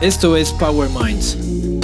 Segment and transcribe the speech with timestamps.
[0.00, 1.34] Esto es Power Minds.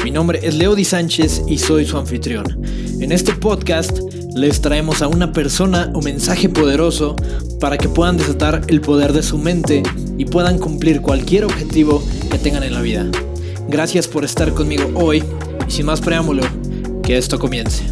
[0.05, 2.65] Mi nombre es Leo Di Sánchez y soy su anfitrión.
[3.01, 3.99] En este podcast
[4.37, 7.17] les traemos a una persona o mensaje poderoso
[7.59, 9.83] para que puedan desatar el poder de su mente
[10.17, 13.05] y puedan cumplir cualquier objetivo que tengan en la vida.
[13.67, 15.25] Gracias por estar conmigo hoy
[15.67, 16.45] y sin más preámbulo,
[17.03, 17.83] que esto comience.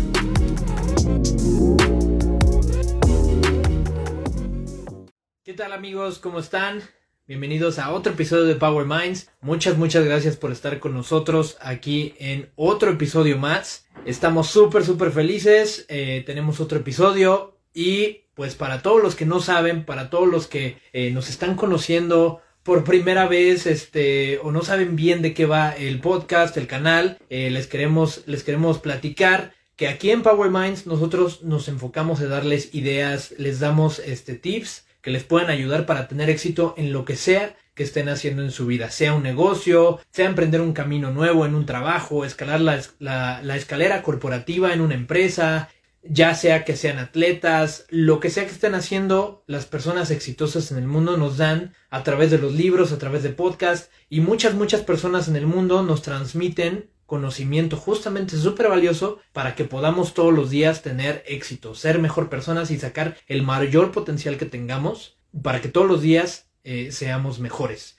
[5.42, 6.20] ¿Qué tal amigos?
[6.20, 6.80] ¿Cómo están?
[7.28, 9.30] Bienvenidos a otro episodio de Power Minds.
[9.40, 13.86] Muchas, muchas gracias por estar con nosotros aquí en otro episodio más.
[14.04, 15.86] Estamos súper, súper felices.
[15.88, 20.48] Eh, tenemos otro episodio y pues para todos los que no saben, para todos los
[20.48, 25.46] que eh, nos están conociendo por primera vez, este, o no saben bien de qué
[25.46, 30.50] va el podcast, el canal, eh, les queremos, les queremos platicar que aquí en Power
[30.50, 35.84] Minds nosotros nos enfocamos en darles ideas, les damos este tips que les puedan ayudar
[35.84, 39.22] para tener éxito en lo que sea que estén haciendo en su vida, sea un
[39.22, 44.94] negocio, sea emprender un camino nuevo en un trabajo, escalar la, escalera corporativa en una
[44.94, 45.70] empresa,
[46.02, 50.78] ya sea que sean atletas, lo que sea que estén haciendo, las personas exitosas en
[50.78, 54.54] el mundo nos dan a través de los libros, a través de podcasts y muchas,
[54.54, 60.32] muchas personas en el mundo nos transmiten conocimiento justamente súper valioso para que podamos todos
[60.32, 65.60] los días tener éxito, ser mejor personas y sacar el mayor potencial que tengamos para
[65.60, 67.98] que todos los días eh, seamos mejores.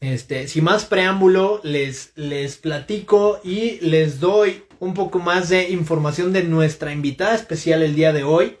[0.00, 6.34] Este, sin más preámbulo, les, les platico y les doy un poco más de información
[6.34, 8.58] de nuestra invitada especial el día de hoy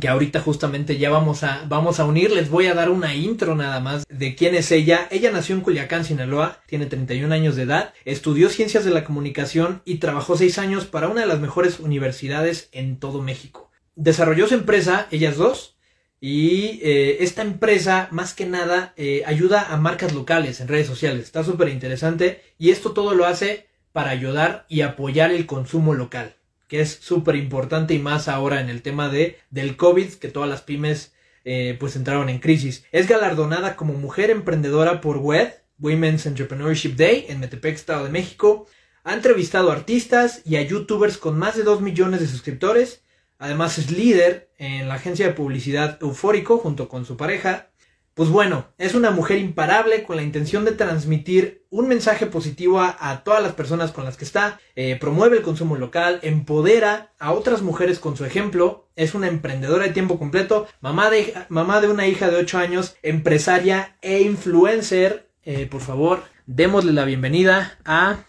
[0.00, 2.30] que ahorita justamente ya vamos a, vamos a unir.
[2.32, 5.06] Les voy a dar una intro nada más de quién es ella.
[5.10, 9.82] Ella nació en Culiacán, Sinaloa, tiene 31 años de edad, estudió ciencias de la comunicación
[9.84, 13.70] y trabajó 6 años para una de las mejores universidades en todo México.
[13.94, 15.76] Desarrolló su empresa, ellas dos,
[16.20, 21.24] y eh, esta empresa más que nada eh, ayuda a marcas locales en redes sociales.
[21.24, 26.35] Está súper interesante y esto todo lo hace para ayudar y apoyar el consumo local
[26.68, 30.48] que es súper importante y más ahora en el tema de, del COVID, que todas
[30.48, 32.84] las pymes eh, pues entraron en crisis.
[32.90, 38.66] Es galardonada como mujer emprendedora por WED, Women's Entrepreneurship Day, en Metepec, Estado de México.
[39.04, 43.04] Ha entrevistado a artistas y a youtubers con más de 2 millones de suscriptores.
[43.38, 47.70] Además es líder en la agencia de publicidad Eufórico junto con su pareja.
[48.16, 53.22] Pues bueno, es una mujer imparable con la intención de transmitir un mensaje positivo a,
[53.24, 57.60] todas las personas con las que está, eh, promueve el consumo local, empodera a otras
[57.60, 62.06] mujeres con su ejemplo, es una emprendedora de tiempo completo, mamá de, mamá de una
[62.06, 65.30] hija de 8 años, empresaria e influencer.
[65.42, 68.24] Eh, por favor, démosle la bienvenida a...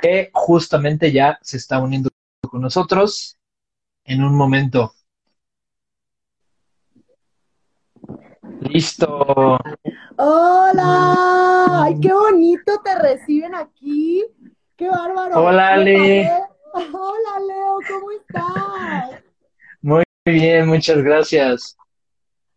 [0.00, 2.10] Que justamente ya se está uniendo
[2.40, 3.38] con nosotros
[4.04, 4.96] en un momento.
[8.72, 9.58] Listo.
[10.16, 14.24] Hola, ay, qué bonito te reciben aquí.
[14.76, 15.44] Qué bárbaro.
[15.44, 16.26] Hola, Ale.
[16.72, 19.22] Hola, Leo, ¿cómo estás?
[19.82, 21.76] Muy bien, muchas gracias.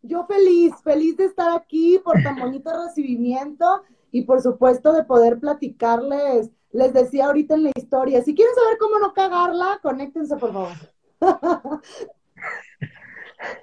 [0.04, 5.40] Yo feliz, feliz de estar aquí por tan bonito recibimiento y por supuesto de poder
[5.40, 6.50] platicarles.
[6.72, 10.72] Les decía ahorita en la historia, si quieren saber cómo no cagarla, conéctense por favor.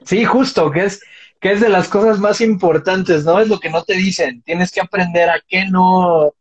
[0.04, 1.02] Sí, justo, que es
[1.42, 3.40] que es de las cosas más importantes, ¿no?
[3.40, 4.42] Es lo que no te dicen.
[4.42, 6.32] Tienes que aprender a qué no,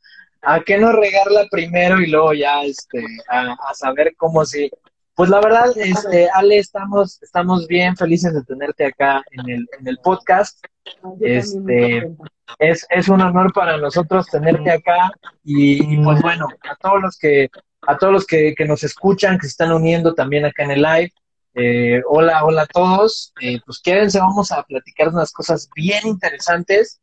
[0.44, 4.70] a qué no regarla primero y luego ya, este, a, saber cómo sí.
[5.16, 9.88] Pues la verdad, este, Ale, estamos, estamos bien felices de tenerte acá en el, en
[9.88, 10.64] el podcast.
[11.20, 12.08] Este,
[12.60, 15.12] es, es un honor para nosotros tenerte acá
[15.44, 17.50] y, y, pues bueno, a todos los que,
[17.88, 20.84] a todos los que, que nos escuchan, que se están uniendo también acá en el
[20.84, 21.12] live,
[21.54, 23.34] eh, hola, hola a todos.
[23.42, 27.02] Eh, pues quédense, vamos a platicar unas cosas bien interesantes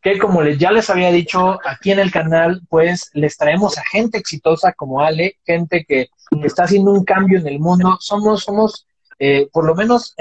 [0.00, 3.82] que como les, ya les había dicho aquí en el canal, pues les traemos a
[3.90, 6.08] gente exitosa como Ale, gente que,
[6.44, 7.96] está haciendo un cambio en el mundo.
[8.00, 8.86] Somos, somos,
[9.18, 10.14] eh, por lo menos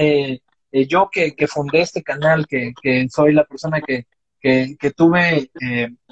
[0.72, 4.08] yo que, fundé este canal, que, que soy la persona que,
[4.40, 5.52] que tuve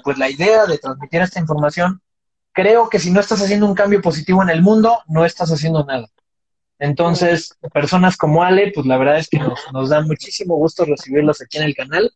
[0.04, 2.02] pues la idea de transmitir esta información,
[2.52, 5.84] creo que si no estás haciendo un cambio positivo en el mundo, no estás haciendo
[5.84, 6.08] nada.
[6.78, 11.40] Entonces, personas como Ale, pues la verdad es que nos, nos da muchísimo gusto recibirlos
[11.40, 12.10] aquí en el canal,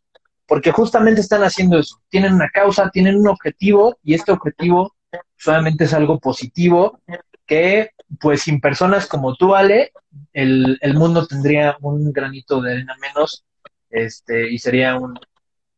[0.47, 2.01] porque justamente están haciendo eso.
[2.09, 4.95] Tienen una causa, tienen un objetivo, y este objetivo
[5.37, 7.01] solamente es algo positivo,
[7.47, 7.91] que
[8.21, 9.93] pues sin personas como tú, Ale,
[10.33, 13.45] el, el mundo tendría un granito de arena menos,
[13.89, 15.19] este, y sería un,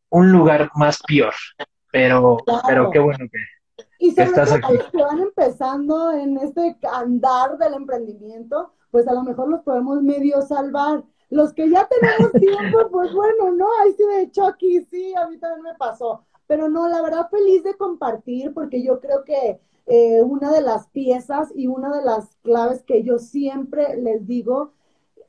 [0.09, 1.33] un lugar más peor.
[1.91, 2.37] Pero,
[2.67, 3.37] pero qué bueno que,
[4.03, 9.23] y sobre todo los que van empezando en este andar del emprendimiento, pues a lo
[9.23, 11.05] mejor los podemos medio salvar.
[11.29, 13.65] Los que ya tenemos tiempo, pues bueno, ¿no?
[13.81, 16.25] Ahí sí, de aquí sí, a mí también me pasó.
[16.47, 20.87] pero no, la verdad feliz de compartir porque yo creo que eh, una de las
[20.89, 24.73] piezas y una de las claves que yo siempre les digo,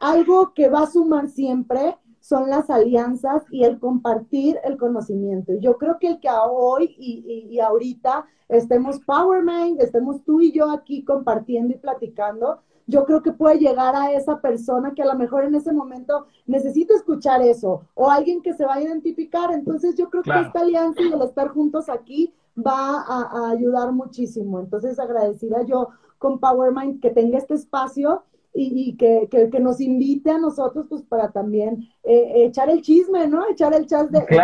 [0.00, 5.53] algo que va a sumar siempre son las alianzas y el compartir el conocimiento.
[5.61, 10.71] Yo creo que el que hoy y, y, ahorita estemos PowerMind, estemos tú y yo
[10.71, 15.17] aquí compartiendo y platicando, yo creo que puede llegar a esa persona que a lo
[15.17, 19.53] mejor en ese momento necesita escuchar eso o alguien que se va a identificar.
[19.53, 24.61] Entonces yo creo que esta alianza y el estar juntos aquí va a, ayudar muchísimo.
[24.61, 28.23] Entonces agradecida yo con PowerMind que tenga este espacio
[28.55, 33.49] y, que, que, nos invite a nosotros pues para también eh, echar el chisme, ¿no?
[33.51, 34.37] Echar el chat de, este,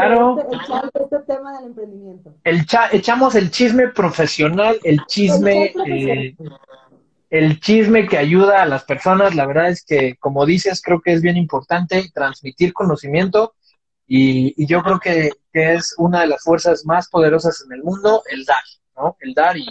[1.02, 2.34] este, tema del emprendimiento.
[2.42, 6.36] El echamos el chisme profesional, el chisme, el,
[7.30, 9.36] el chisme que ayuda a las personas.
[9.36, 13.54] La verdad es que, como dices, creo que es bien importante transmitir conocimiento
[14.12, 18.44] y, yo creo que, es una de las fuerzas más poderosas en el mundo, el
[18.44, 18.62] dar,
[18.96, 19.16] ¿no?
[19.20, 19.66] El dar y,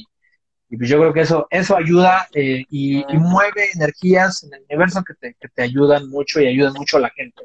[0.69, 5.03] y pues yo creo que eso, eso ayuda eh, y, mueve energías en el universo
[5.03, 7.43] que te, que te ayudan mucho y ayudan mucho a la gente.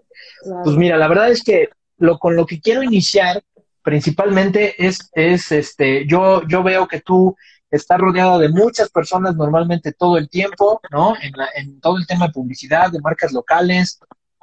[0.62, 3.42] Pues mira, la verdad es que lo con lo que quiero iniciar
[3.82, 7.36] principalmente es, es este, yo, yo veo que tú
[7.70, 11.14] estás rodeado de muchas personas normalmente todo el tiempo, ¿no?
[11.20, 13.98] En, en todo el tema de publicidad, de marcas locales,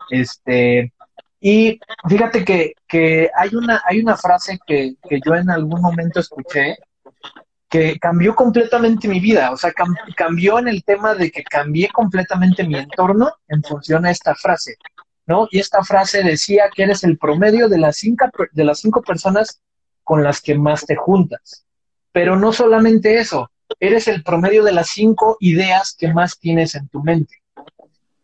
[0.10, 0.92] este,
[1.39, 6.19] y fíjate que, que hay, una, hay una frase que, que, yo en algún momento
[6.19, 6.77] escuché
[7.71, 9.71] que cambió completamente mi vida, o sea,
[10.18, 14.75] cambió en el tema de que cambié completamente mi entorno en función a esta frase,
[15.25, 15.47] ¿no?
[15.50, 19.62] Y esta frase decía que eres el promedio de las cinco, de las cinco personas
[20.03, 21.65] con las que más te juntas.
[22.12, 26.89] Pero no solamente eso, eres el promedio de las cinco ideas que más tienes en
[26.89, 27.41] tu mente.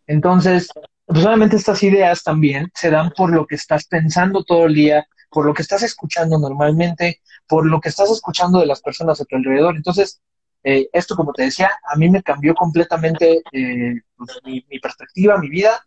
[0.07, 0.67] Entonces,
[1.05, 5.07] pues obviamente estas ideas también se dan por lo que estás pensando todo el día,
[5.29, 9.25] por lo que estás escuchando normalmente, por lo que estás escuchando de las personas a
[9.25, 9.75] tu alrededor.
[9.75, 10.21] Entonces,
[10.63, 15.49] eh, esto, como te decía, a mí me cambió completamente eh, pues, mi, perspectiva, mi
[15.49, 15.83] vida.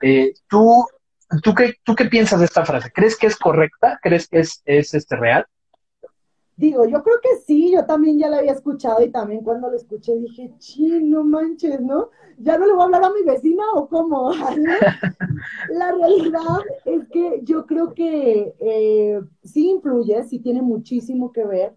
[0.00, 0.86] Eh, ¿tú,
[1.42, 2.92] tú, qué, ¿Tú qué piensas de esta frase?
[2.92, 3.98] ¿Crees que es correcta?
[4.02, 5.46] ¿Crees que es, es este, real?
[6.60, 9.76] Digo, yo creo que sí, yo también ya la había escuchado y también cuando lo
[9.78, 12.10] escuché dije, chino manches, ¿no?
[12.36, 14.30] Ya no le voy a hablar a mi vecina o cómo.
[15.70, 21.74] la realidad es que yo creo que eh, sí influye, sí tiene muchísimo que ver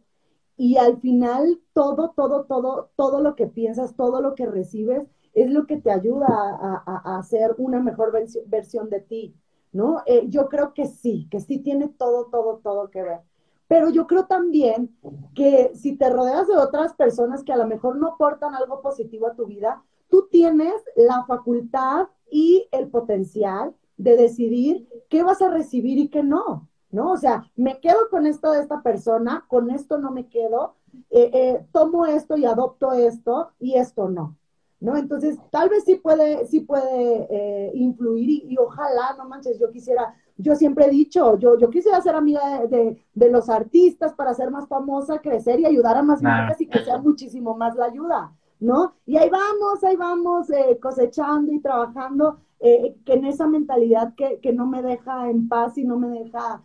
[0.57, 5.03] y al final todo, todo, todo, todo lo que piensas, todo lo que recibes
[5.33, 8.11] es lo que te ayuda a, hacer una mejor
[8.47, 9.33] versión de ti,
[9.71, 10.01] ¿no?
[10.07, 13.21] Eh, yo creo que sí, que sí tiene todo, todo, todo que ver.
[13.67, 14.95] Pero yo creo también
[15.33, 19.27] que si te rodeas de otras personas que a lo mejor no aportan algo positivo
[19.27, 25.49] a tu vida, tú tienes la facultad y el potencial de decidir qué vas a
[25.49, 27.11] recibir y qué no, ¿no?
[27.11, 30.75] O sea, me quedo con esto de esta persona, con esto no me quedo,
[31.09, 34.37] eh, eh, tomo esto y adopto esto y esto no.
[34.83, 34.97] ¿no?
[34.97, 40.13] Entonces, tal vez sí puede, sí puede eh, influir y, ojalá, no manches, yo quisiera,
[40.37, 44.67] yo siempre he dicho, yo, yo quisiera ser amiga de, los artistas para ser más
[44.67, 48.93] famosa, crecer y ayudar a más marcas y que sea muchísimo más la ayuda, ¿no?
[49.05, 54.39] Y ahí vamos, ahí vamos eh, cosechando y trabajando eh, que en esa mentalidad que,
[54.39, 56.63] que, no me deja en paz y no me deja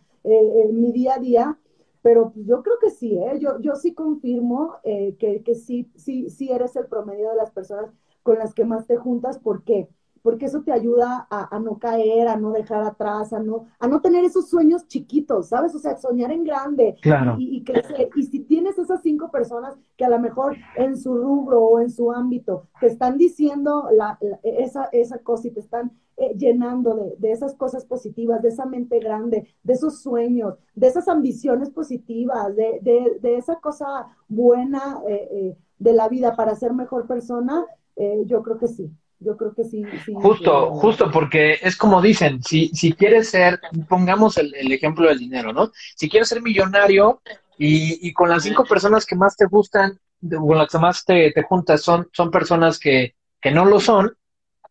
[0.73, 1.57] mi día a día,
[2.01, 3.39] pero pues, yo creo que sí, ¿eh?
[3.39, 7.91] yo, yo sí confirmo que, que sí, sí, sí eres el promedio de las personas
[8.21, 9.89] con las que más te juntas, ¿por qué?
[10.21, 14.01] Porque eso te ayuda a, no caer, a no dejar atrás, a no, a no
[14.01, 15.73] tener esos sueños chiquitos, ¿sabes?
[15.75, 16.95] O sea, soñar en grande
[17.37, 18.09] y, crecer.
[18.15, 21.89] Y si tienes esas cinco personas que a lo mejor en su rubro o en
[21.89, 27.15] su ámbito te están diciendo la, esa, esa cosa y te están eh, llenando de,
[27.17, 32.53] de, esas cosas positivas, de esa mente grande, de esos sueños, de esas ambiciones positivas,
[32.55, 37.65] de, de, de esa cosa buena eh, eh, de la vida para ser mejor persona,
[37.95, 38.91] eh, yo creo que sí.
[39.21, 39.83] Yo creo que sí.
[40.15, 43.59] justo, justo, porque es como dicen, si, si quieres ser,
[43.89, 45.71] pongamos el, ejemplo del dinero, ¿no?
[45.95, 47.21] Si quieres ser millonario
[47.57, 51.31] y, y, con las cinco personas que más te gustan, con las que más te,
[51.31, 54.15] te juntas, son, son personas que, que no lo son,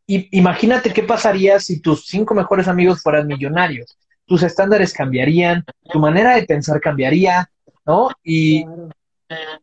[0.06, 3.98] y, imagínate qué pasaría si tus cinco mejores amigos fueran millonarios.
[4.24, 7.50] Tus estándares cambiarían, tu manera de pensar cambiaría,
[7.84, 8.08] ¿no?
[8.24, 8.64] Y,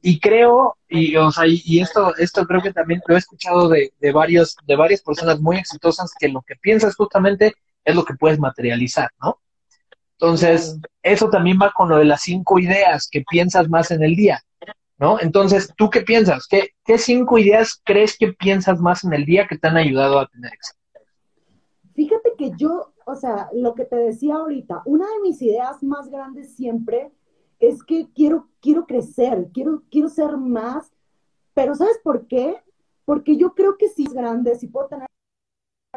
[0.01, 3.93] y creo, y, o sea, y, esto, esto creo que también lo he escuchado de,
[4.00, 7.53] de, varios, de varias personas muy exitosas que lo que piensas justamente
[7.84, 9.39] es lo que puedes materializar, ¿no?
[10.19, 14.15] Entonces, eso también va con lo de las cinco ideas que piensas más en el
[14.15, 14.41] día,
[14.98, 15.19] ¿no?
[15.19, 16.48] Entonces, ¿tú qué piensas?
[16.48, 20.19] ¿Qué, qué cinco ideas crees que piensas más en el día que te han ayudado
[20.19, 20.79] a tener éxito?
[21.95, 26.10] Fíjate que yo, o sea, lo que te decía ahorita, una de mis ideas más
[26.10, 27.12] grandes siempre
[27.67, 30.91] es que quiero, quiero crecer, quiero, quiero ser más,
[31.53, 32.57] pero ¿sabes por qué?
[33.05, 35.07] Porque yo creo que si es grande, si puedo tener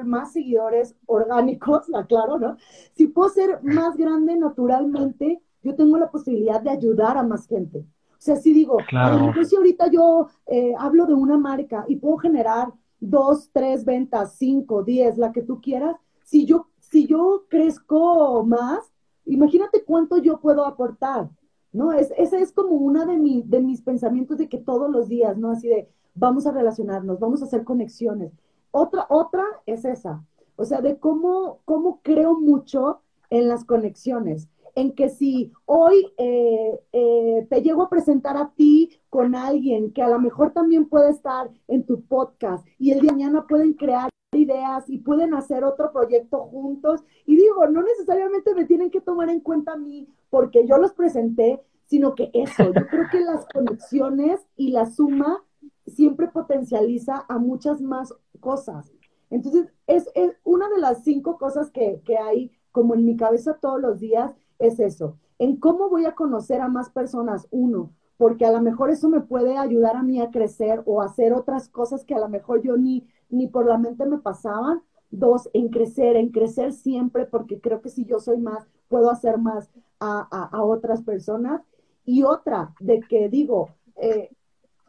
[0.04, 2.56] más seguidores orgánicos, aclaro, ¿no?
[2.94, 7.78] Si puedo ser más grande naturalmente, yo tengo la posibilidad de ayudar a más gente.
[7.80, 9.32] O sea, si digo, claro.
[9.44, 14.82] si ahorita yo eh, hablo de una marca y puedo generar dos, tres ventas, cinco,
[14.82, 18.92] diez, la que tú quieras, si yo, si yo crezco más,
[19.24, 21.30] imagínate cuánto yo puedo aportar,
[21.72, 21.92] ¿no?
[21.92, 25.36] Es, ese es como una de, mi, de mis pensamientos de que todos los días,
[25.36, 25.50] ¿no?
[25.50, 28.32] Así de, vamos a relacionarnos, vamos a hacer conexiones.
[28.70, 30.24] Otra, otra es esa,
[30.56, 36.80] o sea, de cómo, cómo creo mucho en las conexiones, en que si hoy eh,
[36.92, 41.10] eh, te llego a presentar a ti con alguien que a lo mejor también puede
[41.10, 45.64] estar en tu podcast y el día de mañana pueden crear ideas y pueden hacer
[45.64, 47.02] otro proyecto juntos.
[47.26, 50.92] Y digo, no necesariamente me tienen que tomar en cuenta a mí porque yo los
[50.92, 55.42] presenté, sino que eso, yo creo que las conexiones y la suma
[55.86, 58.92] siempre potencializa a muchas más cosas.
[59.30, 60.10] Entonces, es,
[60.44, 64.34] una de las cinco cosas que, que hay como en mi cabeza todos los días,
[64.58, 68.90] es eso, en cómo voy a conocer a más personas, uno, porque a lo mejor
[68.90, 72.28] eso me puede ayudar a mí a crecer o hacer otras cosas que a lo
[72.28, 74.82] mejor yo ni, ni por la mente me pasaban.
[75.10, 79.38] Dos, en crecer, en crecer siempre, porque creo que si yo soy más, puedo hacer
[79.38, 79.70] más
[80.00, 81.62] a, otras personas.
[82.04, 84.30] Y otra, de que digo, eh,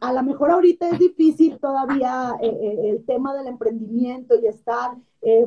[0.02, 4.98] a lo mejor ahorita es difícil todavía eh, eh, el tema del emprendimiento y estar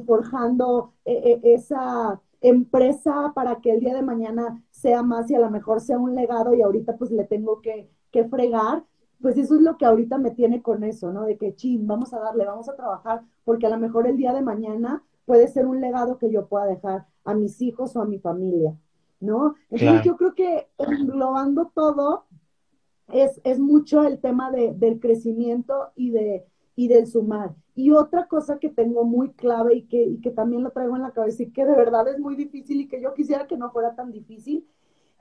[0.06, 5.80] forjando esa empresa para que el día de mañana sea más y a lo mejor
[5.80, 8.84] sea un legado y ahorita pues le tengo que, que fregar,
[9.22, 11.24] pues eso es lo que ahorita me tiene con eso, ¿no?
[11.24, 14.32] De que, chin, vamos a darle, vamos a trabajar, porque a lo mejor el día
[14.34, 18.04] de mañana puede ser un legado que yo pueda dejar a mis hijos o a
[18.04, 18.76] mi familia,
[19.20, 19.54] ¿no?
[19.70, 22.26] Entonces yo creo que englobando todo,
[23.12, 27.54] es, es mucho el tema de, del crecimiento y, de, y del sumar.
[27.74, 31.02] Y otra cosa que tengo muy clave y que, y que también lo traigo en
[31.02, 33.70] la cabeza y que de verdad es muy difícil y que yo quisiera que no
[33.70, 34.66] fuera tan difícil,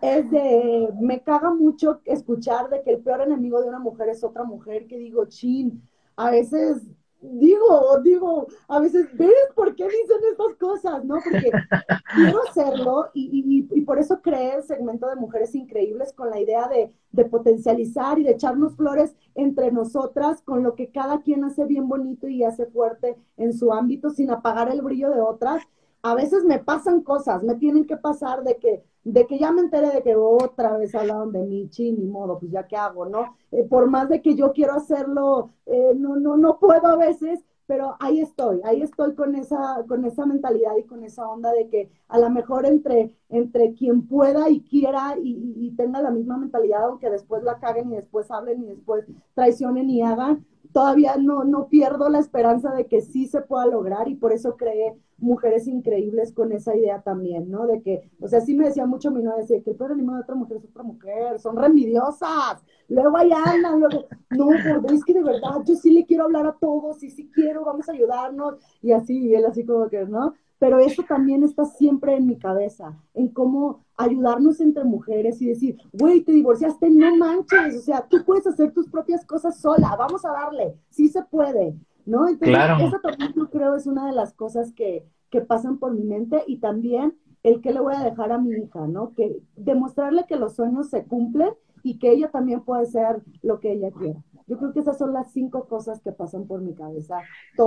[0.02, 4.24] es de, me caga mucho escuchar de que el peor enemigo de una mujer es
[4.24, 5.82] otra mujer, que digo, chin,
[6.16, 6.82] a veces
[7.22, 11.06] digo, digo, a veces, ¿ves por qué dicen estas cosas?
[11.06, 11.20] ¿No?
[11.24, 11.52] Porque
[12.16, 16.40] quiero hacerlo y, y, y, por eso creé el segmento de Mujeres Increíbles con la
[16.40, 21.44] idea de, de, potencializar y de echarnos flores entre nosotras con lo que cada quien
[21.44, 25.64] hace bien bonito y hace fuerte en su ámbito sin apagar el brillo de otras.
[26.02, 29.62] A veces me pasan cosas, me tienen que pasar de que de que ya me
[29.62, 33.06] enteré de que otra vez hablaron de mí, chi, ni modo, pues ya qué hago,
[33.06, 33.36] ¿no?
[33.52, 37.44] Eh, por más de que yo quiero hacerlo, eh, no, no, no puedo a veces,
[37.72, 41.70] pero ahí estoy, ahí estoy con esa, con esa mentalidad y con esa onda de
[41.70, 46.84] que a lo mejor entre, entre quien pueda y quiera y, tenga la misma mentalidad,
[46.84, 51.70] aunque después la caguen y después hablen y después traicionen y hagan, todavía no, no
[51.70, 56.34] pierdo la esperanza de que sí se pueda lograr y por eso creé mujeres increíbles
[56.34, 57.68] con esa idea también, ¿no?
[57.68, 60.16] De que, o sea, sí me decía mucho mi novia, decía que el peor animal
[60.18, 64.48] de otra mujer es otra mujer, son remidiosas, luego ahí andan, luego, no,
[64.82, 67.64] porque es que de verdad yo sí le quiero hablar a todos y sí quiero,
[67.64, 70.34] vamos a ayudarnos, y así, y él así como que, ¿no?
[70.60, 75.78] Pero eso también está siempre en mi cabeza, en cómo ayudarnos entre mujeres y decir,
[75.92, 80.24] güey, te divorciaste, no manches, o sea, tú puedes hacer tus propias cosas sola, vamos
[80.24, 81.76] a darle, sí se puede.
[82.12, 82.28] ¿No?
[82.28, 86.04] Entonces, eso también yo creo es una de las cosas que, que pasan por mi
[86.04, 89.14] mente y también el que le voy a dejar a mi hija, ¿no?
[89.16, 91.52] Que demostrarle que los sueños se cumplen
[91.84, 94.20] y que ella también puede ser lo que ella quiera.
[94.46, 97.20] Yo creo que esas son las cinco cosas que pasan por mi cabeza.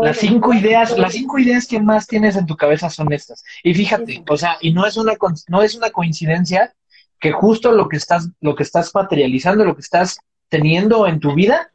[0.03, 3.43] las cinco ideas, las cinco ideas que más tienes en tu cabeza son estas.
[3.63, 5.15] Y fíjate, o sea, y no es una
[5.49, 6.75] no es una coincidencia
[7.19, 10.19] que justo lo que estás lo que estás materializando, lo que estás
[10.51, 11.73] teniendo en tu vida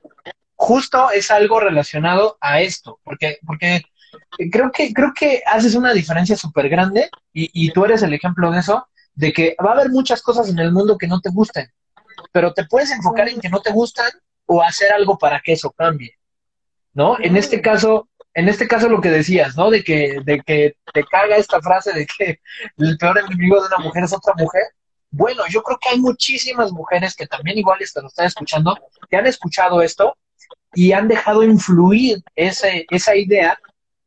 [0.59, 3.81] justo es algo relacionado a esto, porque, porque
[4.51, 8.51] creo que, creo que haces una diferencia súper grande y, y, tú eres el ejemplo
[8.51, 11.29] de eso, de que va a haber muchas cosas en el mundo que no te
[11.29, 11.71] gusten,
[12.33, 14.11] pero te puedes enfocar en que no te gustan
[14.47, 16.19] o hacer algo para que eso cambie,
[16.93, 17.17] ¿no?
[17.21, 19.69] En este caso, en este caso lo que decías, ¿no?
[19.71, 22.41] De que, de que te carga esta frase de que
[22.77, 24.63] el peor enemigo de una mujer es otra mujer.
[25.09, 28.77] Bueno, yo creo que hay muchísimas mujeres que también igual te lo están escuchando,
[29.09, 30.17] que han escuchado esto
[30.73, 33.57] y han dejado influir ese, esa idea,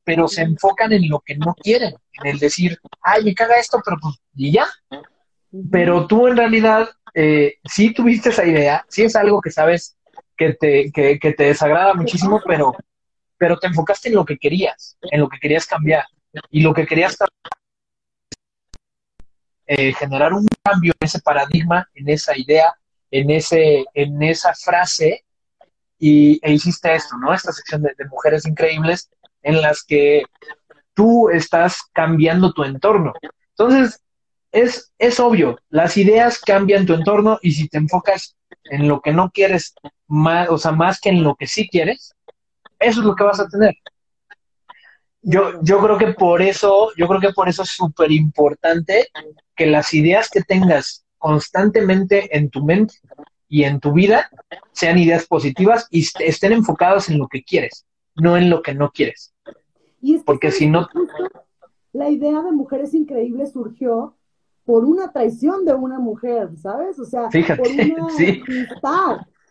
[0.04, 3.80] pero se enfocan en lo que no quieren, en el decir, ay, me caga esto,
[3.84, 4.66] pero pues, y ya.
[5.70, 9.96] Pero tú en realidad eh, sí tuviste esa idea, sí es algo que sabes
[10.36, 12.74] que te, que, que te desagrada muchísimo, pero,
[13.36, 16.04] pero te enfocaste en lo que querías, en lo que querías cambiar.
[16.50, 17.16] Y lo que querías
[19.66, 22.74] eh, generar un cambio en ese paradigma, en esa idea,
[23.10, 25.24] en, ese, en esa frase,
[26.02, 27.32] y, e hiciste esto, ¿no?
[27.32, 29.08] Esta sección de, mujeres increíbles
[29.44, 30.24] en las que
[30.94, 33.12] tú estás cambiando tu entorno.
[33.50, 34.02] Entonces,
[34.50, 39.12] es, es obvio, las ideas cambian tu entorno y si te enfocas en lo que
[39.12, 39.76] no quieres,
[40.08, 42.16] más, o sea, más que en lo que sí quieres,
[42.80, 43.76] eso es lo que vas a tener.
[45.20, 49.06] Yo, yo creo que por eso, yo creo que por eso es súper importante
[49.54, 52.96] que las ideas que tengas constantemente en tu mente
[53.52, 54.30] y en tu vida
[54.72, 57.84] sean ideas positivas y estén enfocadas en lo que quieres,
[58.16, 59.34] no en lo que no quieres.
[60.24, 60.88] Porque si no...
[61.92, 64.16] La idea de mujeres increíbles surgió
[64.64, 66.98] por una traición de una mujer, ¿sabes?
[66.98, 68.42] O sea, por una sí.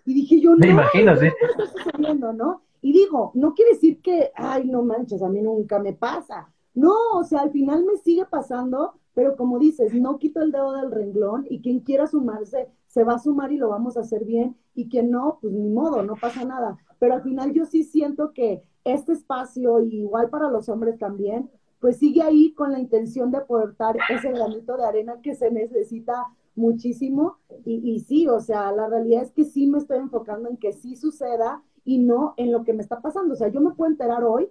[0.08, 1.27] Y dije yo, no, Me imagino, sí.
[1.27, 2.63] está sucediendo, ¿no?
[2.81, 6.51] Y digo, no quiere decir que, ay, no manches, a mí nunca me pasa.
[6.74, 10.72] No, o sea, al final me sigue pasando, pero como dices, no quito el dedo
[10.72, 14.25] del renglón y quien quiera sumarse, se va a sumar y lo vamos a hacer
[14.25, 14.57] bien.
[14.75, 16.77] Y quien no, pues ni modo, no pasa nada.
[17.00, 21.98] Pero al final yo sí siento que este espacio, igual para los hombres también, pues
[21.98, 26.13] sigue ahí con la intención de aportar ese granito de arena que se necesita
[26.55, 27.38] muchísimo.
[27.65, 30.74] Y, y, sí, o sea, la realidad es que sí me estoy enfocando en que
[30.74, 33.33] sí suceda y no en lo que me está pasando.
[33.33, 34.50] O sea, yo me puedo enterar hoy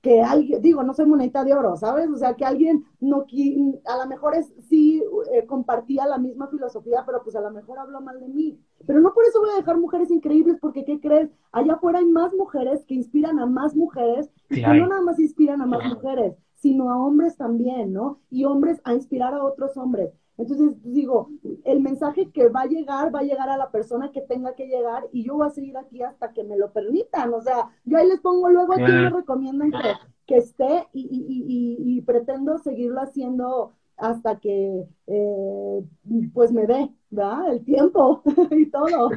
[0.00, 2.08] que alguien, digo, no soy moneta de oro, ¿sabes?
[2.08, 3.26] O sea, que alguien no,
[3.86, 5.02] a lo mejor es, sí
[5.32, 8.58] eh, compartía la misma filosofía, pero pues a lo mejor habló mal de mí.
[8.86, 11.30] Pero no por eso voy a dejar mujeres increíbles, porque ¿qué crees?
[11.52, 15.18] Allá afuera hay más mujeres que inspiran a más mujeres y que no nada más
[15.18, 18.20] inspiran a más mujeres, sino a hombres también, ¿no?
[18.30, 20.10] Y hombres a inspirar a otros hombres.
[20.40, 21.28] Entonces, digo,
[21.64, 24.66] el mensaje que va a llegar, va a llegar a la persona que tenga que
[24.66, 27.34] llegar y yo voy a seguir aquí hasta que me lo permitan.
[27.34, 29.92] O sea, yo ahí les pongo luego a quien me recomiendan que,
[30.26, 35.84] que esté y, y, y, pretendo seguirlo haciendo hasta que eh,
[36.32, 37.52] pues me dé, ¿verdad?
[37.52, 39.10] El tiempo y todo.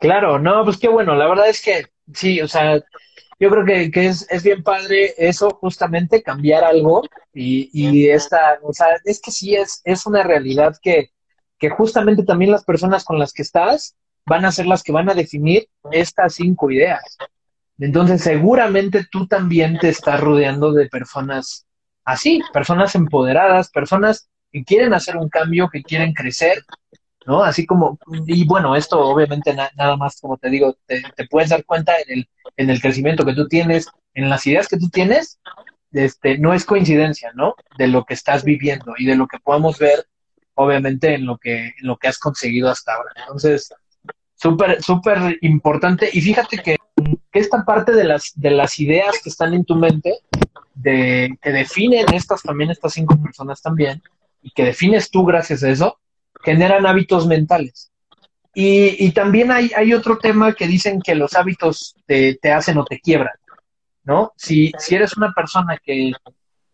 [0.00, 2.80] Claro, no, pues qué bueno, la verdad es que sí, o sea,
[3.40, 8.88] yo creo que, es, bien padre eso, justamente cambiar algo y, y, esta, o sea,
[9.04, 11.10] es que sí es, es una realidad que,
[11.58, 15.08] que justamente también las personas con las que estás van a ser las que van
[15.08, 17.16] a definir estas cinco ideas.
[17.78, 21.66] Entonces, seguramente tú también te estás rodeando de personas
[22.04, 26.62] así, personas empoderadas, personas que quieren hacer un cambio, que quieren crecer,
[27.30, 27.44] ¿no?
[27.44, 31.92] Así como, y bueno, esto obviamente nada más, como te digo, te, puedes dar cuenta
[32.00, 35.38] en el, en el crecimiento que tú tienes, en las ideas que tú tienes,
[35.92, 37.54] este, no es coincidencia, ¿no?
[37.78, 40.08] De lo que estás viviendo y de lo que podamos ver,
[40.54, 43.12] obviamente, en lo que, en lo que has conseguido hasta ahora.
[43.16, 43.72] Entonces,
[44.34, 46.10] súper, súper importante.
[46.12, 46.78] Y fíjate que,
[47.30, 50.18] que, esta parte de las, de las ideas que están en tu mente,
[50.74, 54.02] de, que definen estas también, estas cinco personas también,
[54.42, 56.00] y que defines tú gracias a eso,
[56.42, 57.90] generan hábitos mentales.
[58.54, 62.84] Y, y también hay, otro tema que dicen que los hábitos te, te hacen o
[62.84, 63.34] te quiebran,
[64.02, 64.32] ¿no?
[64.36, 66.12] Si, si eres una persona que...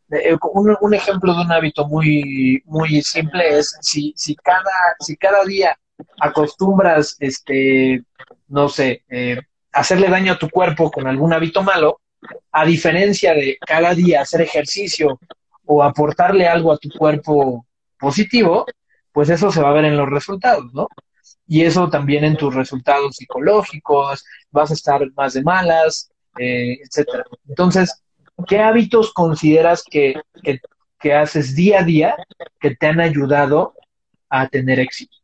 [0.08, 4.62] Eh, un, un, ejemplo de un hábito muy, muy simple es si, si, cada,
[5.00, 5.76] si cada día
[6.20, 8.04] acostumbras, este,
[8.48, 9.40] no sé, eh,
[9.72, 12.00] hacerle daño a tu cuerpo con algún hábito malo,
[12.52, 15.18] a diferencia de cada día hacer ejercicio
[15.64, 17.66] o aportarle algo a tu cuerpo
[17.98, 18.66] positivo,
[19.16, 20.88] pues eso se va a ver en los resultados, ¿no?
[21.46, 27.24] Y eso también en tus resultados psicológicos, vas a estar más de malas, eh, etcétera.
[27.48, 28.04] Entonces,
[28.46, 32.14] ¿qué hábitos consideras que, que, haces día a día
[32.60, 33.72] que te han ayudado
[34.28, 35.16] a tener éxito?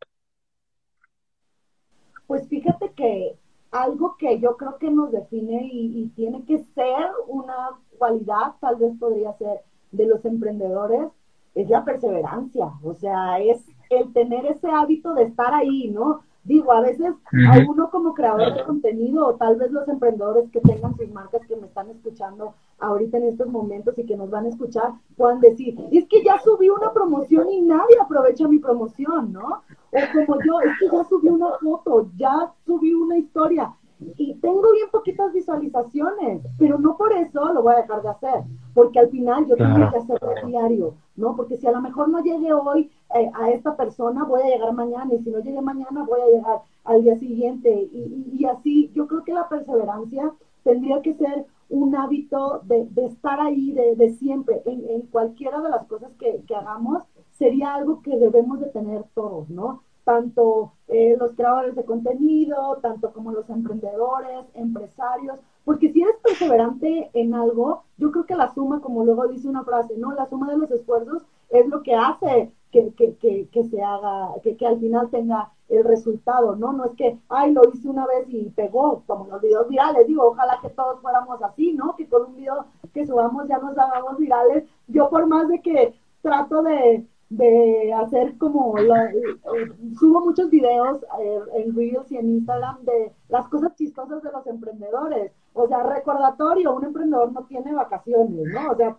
[2.27, 3.37] Pues fíjate que
[3.73, 8.93] algo que yo creo que nos define y, tiene que ser una cualidad, tal vez
[8.99, 11.09] podría ser de los emprendedores,
[11.55, 12.73] es la perseverancia.
[12.83, 16.23] O sea, es el tener ese hábito de estar ahí, ¿no?
[16.45, 17.15] Digo, a veces
[17.49, 21.47] a uno como creador de contenido, o tal vez los emprendedores que tengan sus marcas
[21.47, 25.39] que me están escuchando ahorita en estos momentos y que nos van a escuchar, puedan
[25.39, 29.63] decir, es que ya subí una promoción y nadie aprovecha mi promoción, ¿no?
[29.93, 33.73] O como yo, es que ya subí una foto, ya subí una historia
[34.17, 38.45] y tengo bien poquitas visualizaciones, pero no por eso lo voy a dejar de hacer,
[38.75, 41.37] porque al final yo tengo que hacerlo diario, ¿no?
[41.37, 44.73] Porque si a lo mejor no llegue hoy eh, a esta persona, voy a llegar
[44.73, 48.91] mañana, y si no llegue mañana, voy a llegar al día siguiente, y, y, así
[48.95, 50.33] yo creo que la perseverancia
[50.65, 55.61] tendría que ser un hábito de, de estar ahí de, de siempre, en, en, cualquiera
[55.61, 59.83] de las cosas que, que hagamos, sería algo que debemos de tener todos, ¿no?
[60.05, 67.11] Tanto eh, los creadores de contenido, tanto como los emprendedores, empresarios, porque si eres perseverante
[67.15, 70.13] en algo, yo creo que la suma, como luego dice una frase, ¿no?
[70.13, 74.31] La suma de los esfuerzos es lo que hace que, que, que, que se haga,
[74.43, 76.73] que, que al final tenga el resultado, ¿no?
[76.73, 80.27] No es que, ay, lo hice una vez y pegó, como los videos virales, digo,
[80.27, 81.95] ojalá que todos fuéramos así, ¿no?
[81.97, 84.65] Que con un video que subamos ya nos hagamos virales.
[84.89, 91.39] Yo por más de que trato de, de hacer como, eh, subo muchos videos eh,
[91.57, 95.33] en Reels y en Instagram de las cosas chistosas de los emprendedores.
[95.55, 98.73] O sea, recordatorio, un emprendedor no tiene vacaciones, ¿no?
[98.73, 98.97] O sea,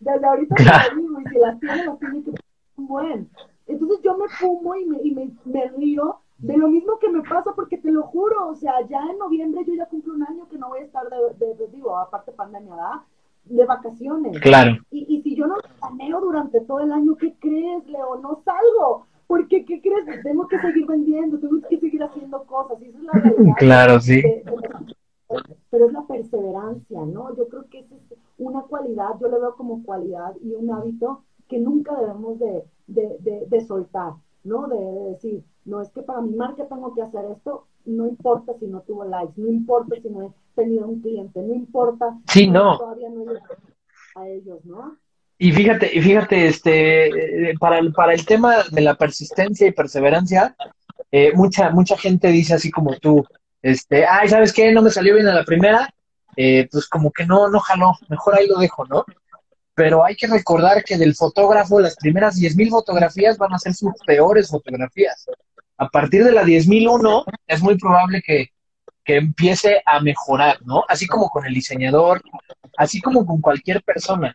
[0.00, 2.32] desde ahorita te digo, y si las tiene, las tiene que
[2.76, 3.28] buen.
[3.66, 7.22] Entonces yo me fumo y me, y me, me río de lo mismo que me
[7.22, 10.48] pasa, porque te lo juro, o sea, ya en noviembre yo ya cumplo un año
[10.48, 13.00] que no voy a estar de, de, digo, aparte pandemia, ¿verdad?
[13.44, 14.38] De vacaciones.
[14.40, 14.76] Claro.
[14.90, 15.05] Y
[15.36, 18.16] si yo no planeo durante todo el año, ¿qué crees, Leo?
[18.20, 19.06] No salgo.
[19.26, 20.22] Porque, ¿qué crees?
[20.22, 22.80] Tengo que seguir vendiendo, tengo que seguir haciendo cosas.
[22.80, 23.54] Y eso es la realidad.
[23.58, 24.22] Claro, sí.
[25.70, 27.36] pero es la perseverancia, ¿no?
[27.36, 31.24] Yo creo que esa es una cualidad, yo le veo como cualidad y un hábito
[31.48, 34.68] que nunca debemos de, de, de, de soltar, ¿no?
[34.68, 38.66] De, decir, no es que para mi marca tengo que hacer esto, no importa si
[38.66, 42.50] no tuvo likes, no importa si no he tenido un cliente, no importa sí, si
[42.50, 42.78] no.
[42.78, 43.40] todavía no he
[44.16, 44.96] a ellos, ¿no?
[45.38, 50.56] Y fíjate, y fíjate, este, para el, para el tema de la persistencia y perseverancia,
[51.12, 53.24] eh, mucha, mucha gente dice así como tú,
[53.60, 54.72] este, ay, ¿sabes qué?
[54.72, 55.92] No me salió bien a la primera,
[56.36, 59.04] eh, pues como que no, no jaló, mejor ahí lo dejo, ¿no?
[59.74, 63.92] Pero hay que recordar que del fotógrafo las primeras 10.000 fotografías van a ser sus
[64.06, 65.26] peores fotografías.
[65.76, 68.52] A partir de la 10.001 es muy probable que,
[69.04, 70.84] que empiece a mejorar, ¿no?
[70.88, 72.22] Así como con el diseñador,
[72.78, 74.34] así como con cualquier persona.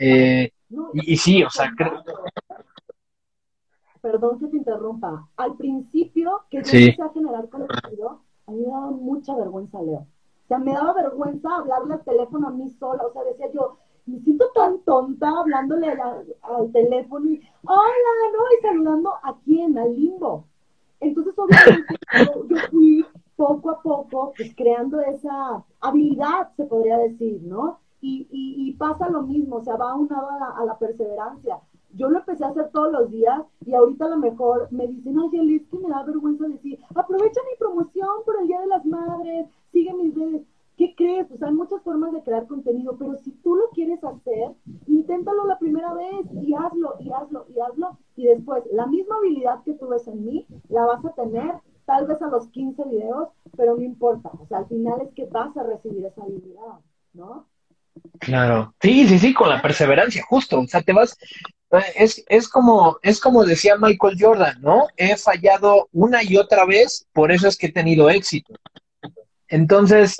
[0.00, 0.50] Eh,
[0.94, 2.02] y, y, sí, o sea, creo...
[4.00, 5.28] Perdón que te interrumpa.
[5.36, 6.84] Al principio que yo Sí.
[6.84, 9.98] empecé a generar contenido, a mí me daba mucha vergüenza, Leo.
[9.98, 13.06] O sea, me daba vergüenza hablarle al teléfono a mí sola.
[13.06, 18.58] O sea, decía yo, me siento tan tonta hablándole al teléfono y, hola, ¿no?
[18.58, 20.46] Y saludando a quién, al limbo.
[21.00, 21.94] Entonces, obviamente,
[22.34, 23.04] yo, yo fui
[23.36, 27.79] poco a poco, pues creando esa habilidad, se podría decir, ¿no?
[28.00, 31.60] Y, y, y pasa lo mismo, o sea, va aunado a la, a la perseverancia.
[31.92, 35.18] Yo lo empecé a hacer todos los días y ahorita a lo mejor me dicen,
[35.18, 38.86] oye, Liz, que me da vergüenza decir, aprovecha mi promoción por el Día de las
[38.86, 40.46] Madres, sigue mis redes.
[40.76, 41.26] ¿Qué crees?
[41.28, 44.54] Pues hay muchas formas de crear contenido, pero si tú lo quieres hacer,
[44.86, 47.98] inténtalo la primera vez y hazlo, y hazlo, y hazlo.
[48.16, 52.06] Y después, la misma habilidad que tú ves en mí, la vas a tener tal
[52.06, 54.30] vez a los 15 videos, pero no importa.
[54.38, 56.80] O sea, al final es que vas a recibir esa habilidad,
[57.12, 57.46] ¿no?
[58.18, 58.74] Claro.
[58.80, 60.60] Sí, sí, sí, con la perseverancia, justo.
[60.60, 61.16] O sea, te vas.
[61.72, 64.88] eh, Es, es como, es como decía Michael Jordan, ¿no?
[64.96, 68.54] He fallado una y otra vez, por eso es que he tenido éxito.
[69.48, 70.16] Entonces,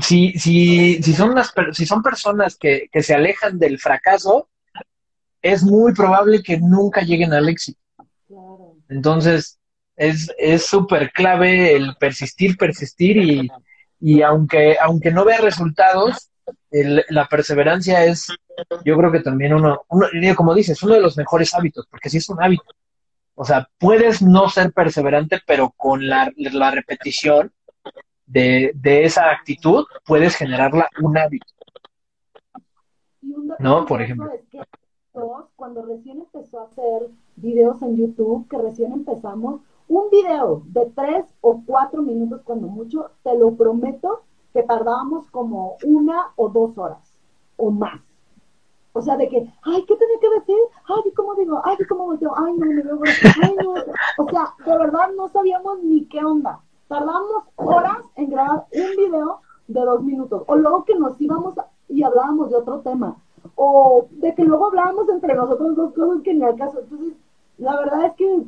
[0.00, 4.48] si, si, si son las, si son personas que, que se alejan del fracaso,
[5.42, 7.80] es muy probable que nunca lleguen al éxito.
[8.88, 9.58] Entonces,
[9.96, 13.50] es es súper clave el persistir, persistir y,
[14.00, 16.30] y aunque, aunque no vea resultados,
[16.70, 18.28] el- la perseverancia es,
[18.84, 22.18] yo creo que también uno, uno, como dices, uno de los mejores hábitos, porque sí
[22.18, 22.64] es un hábito.
[23.34, 27.52] O sea, puedes no ser perseverante, pero con la, la repetición
[28.26, 31.46] de, de esa actitud puedes generarla un hábito.
[33.58, 34.30] No, por ejemplo.
[35.56, 41.26] Cuando recién empezó a hacer videos en YouTube, que recién empezamos, un video de tres
[41.40, 44.22] o cuatro minutos, cuando mucho, te lo prometo
[44.52, 47.12] que tardábamos como una o dos horas
[47.56, 48.00] o más.
[48.94, 50.58] O sea, de que, ay, ¿qué tenía que decir?
[50.84, 51.60] Ay, ¿cómo digo?
[51.64, 52.32] Ay, ¿cómo volteo?
[52.36, 53.00] Ay, no, me veo.
[53.42, 53.56] Ay.
[54.18, 56.60] O sea, de verdad no sabíamos ni qué onda.
[56.88, 60.42] Tardamos horas en grabar un video de dos minutos.
[60.46, 61.54] O luego que nos íbamos
[61.88, 63.16] y hablábamos de otro tema.
[63.54, 66.80] O de que luego hablábamos entre nosotros dos cosas que ni al caso.
[66.80, 67.14] Entonces,
[67.56, 68.44] la verdad es que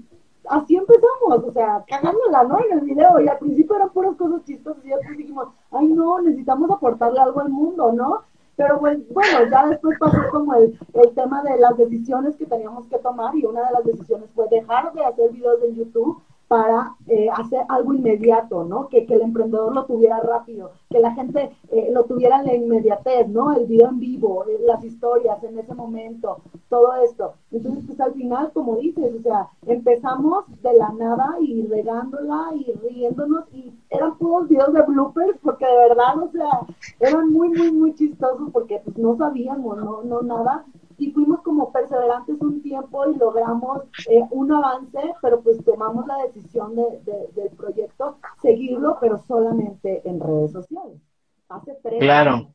[0.50, 2.58] así empezamos, o sea, cagándola, ¿no?
[2.58, 3.18] En el video.
[3.20, 7.40] Y al principio eran puras cosas chistosas y después dijimos, ay, no, necesitamos aportarle algo
[7.40, 8.22] al mundo, ¿no?
[8.56, 12.86] Pero pues, bueno, ya después pasó como el, el tema de las decisiones que teníamos
[12.86, 16.94] que tomar y una de las decisiones fue dejar de hacer videos en YouTube para
[17.08, 18.88] eh, hacer algo inmediato, ¿no?
[18.88, 22.54] Que, que el emprendedor lo tuviera rápido, que la gente eh, lo tuviera en la
[22.54, 23.52] inmediatez, ¿no?
[23.52, 27.34] El video en vivo, eh, las historias en ese momento, todo esto.
[27.50, 32.72] Entonces, pues al final, como dices, o sea, empezamos de la nada y regándola y
[32.72, 36.60] riéndonos y eran puros videos de bloopers porque de verdad, o sea,
[37.00, 40.64] eran muy, muy, muy chistosos porque pues no sabíamos, no, no nada
[40.98, 46.18] y fuimos como perseverantes un tiempo y logramos eh, un avance, pero pues tomamos la
[46.24, 51.00] decisión de, de- del proyecto seguirlo, pero solamente en redes sociales.
[51.48, 52.34] Hace tres Claro.
[52.34, 52.48] años.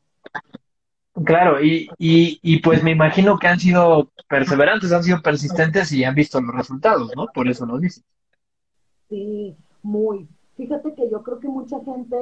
[1.24, 6.04] Claro, y, y, y pues me imagino que han sido perseverantes, han sido persistentes y
[6.04, 7.26] han visto los resultados, ¿no?
[7.32, 8.04] Por eso lo dicen.
[9.08, 10.28] Sí, muy.
[10.56, 12.16] Fíjate que yo creo que mucha gente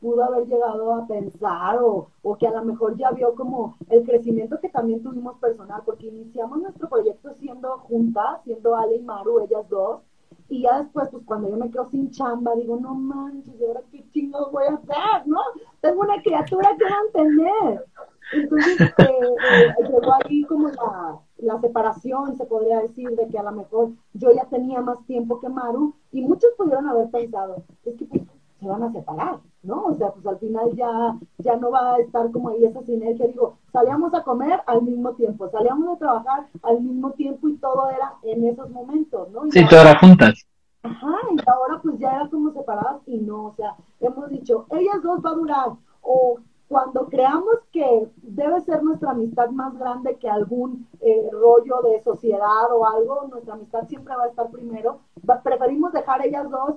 [0.00, 4.04] pudo haber llegado a pensar o, o, que a lo mejor ya vio como el
[4.04, 9.40] crecimiento que también tuvimos personal, porque iniciamos nuestro proyecto siendo juntas, siendo Ale y Maru,
[9.40, 10.00] ellas dos,
[10.48, 13.80] y ya después, pues cuando yo me quedo sin chamba, digo, no manches, ¿y ahora
[13.90, 15.26] qué chingados voy a hacer?
[15.26, 15.40] ¿No?
[15.80, 17.84] Tengo una criatura que mantener.
[18.32, 23.42] Entonces, eh, eh, llegó ahí como la, la, separación, se podría decir, de que a
[23.42, 27.96] lo mejor yo ya tenía más tiempo que Maru, y muchos pudieron haber pensado, es
[27.96, 28.22] que pues,
[28.60, 29.84] se van a separar, ¿no?
[29.86, 33.26] O sea, pues al final ya, ya no va a estar como ahí esa sinergia.
[33.26, 37.90] Digo, salíamos a comer al mismo tiempo, salíamos a trabajar al mismo tiempo y todo
[37.90, 39.46] era en esos momentos, ¿no?
[39.46, 40.46] Y sí, todo era juntas.
[40.82, 45.02] Ajá, y ahora pues ya era como separadas y no, o sea, hemos dicho, ellas
[45.02, 45.68] dos va a durar,
[46.00, 52.02] o cuando creamos que debe ser nuestra amistad más grande que algún eh, rollo de
[52.02, 55.00] sociedad o algo, nuestra amistad siempre va a estar primero.
[55.44, 56.74] preferimos dejar ellas dos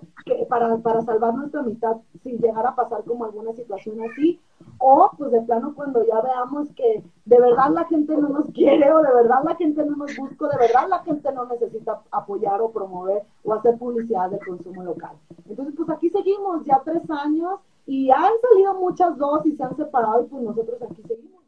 [0.47, 4.39] para, para salvar nuestra amistad sin llegar a pasar como alguna situación así.
[4.77, 8.91] O pues de plano cuando ya veamos que de verdad la gente no nos quiere
[8.93, 12.61] o de verdad la gente no nos busca, de verdad la gente no necesita apoyar
[12.61, 15.15] o promover o hacer publicidad de consumo local.
[15.47, 19.75] Entonces pues aquí seguimos ya tres años y han salido muchas dos y se han
[19.75, 21.41] separado y pues nosotros aquí seguimos.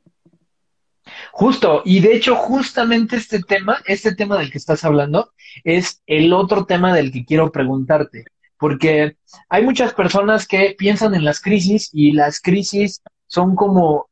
[1.31, 6.33] Justo, y de hecho justamente este tema, este tema del que estás hablando, es el
[6.33, 8.25] otro tema del que quiero preguntarte,
[8.57, 9.17] porque
[9.49, 14.09] hay muchas personas que piensan en las crisis y las crisis son como,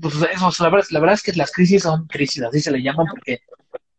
[0.00, 2.82] pues eso, la verdad, la verdad es que las crisis son crisis, así se le
[2.82, 3.40] llaman porque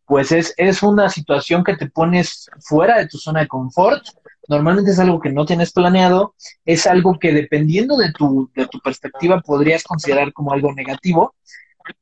[0.06, 4.04] pues es, es una situación que te pones fuera de tu zona de confort,
[4.48, 8.78] normalmente es algo que no tienes planeado, es algo que dependiendo de tu, de tu
[8.80, 11.34] perspectiva podrías considerar como algo negativo,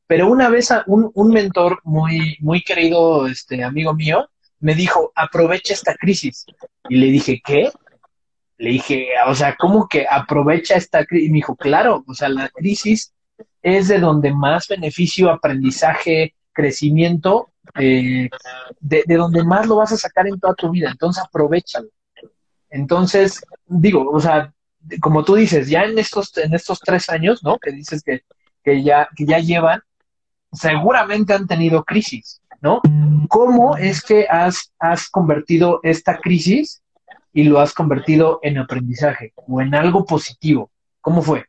[0.06, 4.28] pero una vez un, un mentor muy, muy querido, este amigo mío,
[4.60, 6.46] me dijo, aprovecha esta crisis.
[6.88, 7.70] Y le dije, ¿qué?
[8.58, 11.28] Le dije, o sea, ¿cómo que aprovecha esta crisis?
[11.28, 13.12] Y me dijo, claro, o sea, la crisis
[13.60, 18.28] es de donde más beneficio, aprendizaje, crecimiento, eh,
[18.80, 20.90] de, de donde más lo vas a sacar en toda tu vida.
[20.90, 21.88] Entonces, aprovechalo.
[22.72, 24.52] Entonces, digo, o sea,
[25.00, 27.58] como tú dices, ya en estos, en estos tres años, ¿no?
[27.58, 28.22] Que dices que,
[28.64, 29.82] que, ya, que ya llevan,
[30.50, 32.80] seguramente han tenido crisis, ¿no?
[33.28, 36.82] ¿Cómo es que has, has convertido esta crisis
[37.34, 40.70] y lo has convertido en aprendizaje o en algo positivo?
[41.02, 41.44] ¿Cómo fue?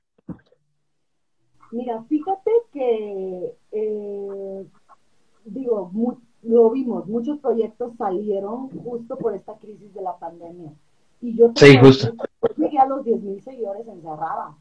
[1.71, 4.65] Mira, fíjate que, eh,
[5.45, 5.89] digo,
[6.41, 10.73] lo vimos, muchos proyectos salieron justo por esta crisis de la pandemia.
[11.23, 12.13] Y yo, sí, justo.
[12.57, 14.57] llegué a los 10 mil seguidores encerrada.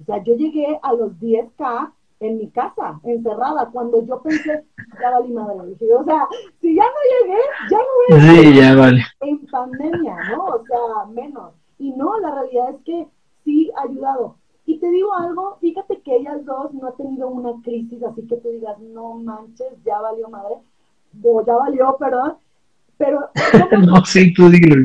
[0.00, 4.64] O sea, yo llegué a los 10K en mi casa, encerrada, cuando yo pensé,
[5.00, 5.70] ya valí madre.
[5.70, 6.28] Dije, o sea,
[6.60, 9.02] si ya no llegué, ya no voy a Sí, ya vale.
[9.22, 10.44] En pandemia, ¿no?
[10.44, 11.52] O sea, menos.
[11.80, 13.08] Y no, la realidad es que
[13.42, 14.36] sí ha ayudado.
[14.66, 18.36] Y te digo algo, fíjate que ellas dos no han tenido una crisis, así que
[18.36, 20.58] tú digas, no manches, ya valió madre,
[21.24, 22.34] o ya valió, perdón.
[22.98, 23.30] Pero.
[23.84, 24.76] no, sí, tú dilo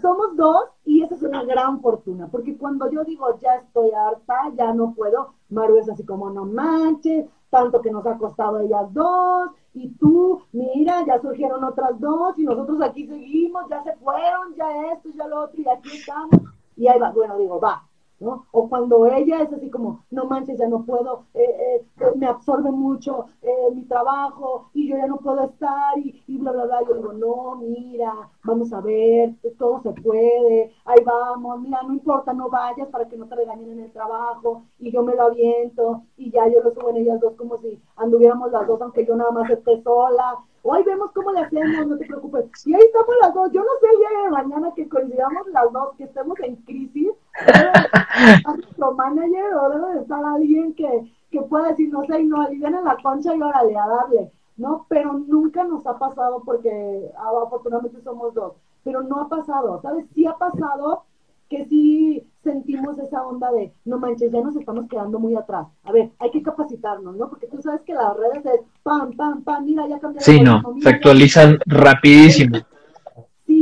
[0.00, 4.52] somos dos y esa es una gran fortuna, porque cuando yo digo ya estoy harta,
[4.56, 8.92] ya no puedo, Maru es así como no manches, tanto que nos ha costado ellas
[8.92, 14.54] dos, y tú, mira, ya surgieron otras dos, y nosotros aquí seguimos, ya se fueron,
[14.56, 16.40] ya esto, ya lo otro, y aquí estamos,
[16.76, 17.82] y ahí va, bueno, digo, va,
[18.22, 22.26] O cuando ella es así como, no manches, ya no puedo, eh, eh, eh, me
[22.26, 23.26] absorbe mucho
[23.72, 26.82] mi trabajo y yo ya no puedo estar y, y, bla, bla, bla.
[26.86, 28.12] Yo digo, no, mira,
[28.44, 33.16] vamos a ver, todo se puede, ahí vamos, mira, no importa, no vayas para que
[33.16, 36.72] no te regañen en el trabajo y yo me lo aviento y ya yo lo
[36.74, 40.38] subo en ellas dos como si anduviéramos las dos, aunque yo nada más esté sola.
[40.70, 42.44] Ahí vemos cómo le hacemos, no te preocupes.
[42.66, 43.50] Y ahí estamos las dos.
[43.50, 46.99] Yo no sé el día de mañana que coincidamos las dos, que estemos en crisis
[48.46, 52.48] nuestro manager o debe de estar alguien que, que pueda decir, no sé, y no,
[52.48, 54.86] en la concha y órale, a darle, ¿no?
[54.88, 60.06] Pero nunca nos ha pasado porque ah, afortunadamente somos dos, pero no ha pasado, ¿sabes?
[60.14, 61.04] Sí ha pasado
[61.48, 65.66] que sí sentimos esa onda de, no manches, ya nos estamos quedando muy atrás.
[65.82, 67.28] A ver, hay que capacitarnos, ¿no?
[67.28, 70.24] Porque tú sabes que las redes es pam, pam, pam, mira, ya cambiaron.
[70.24, 72.58] Sí, no, se actualizan rapidísimo.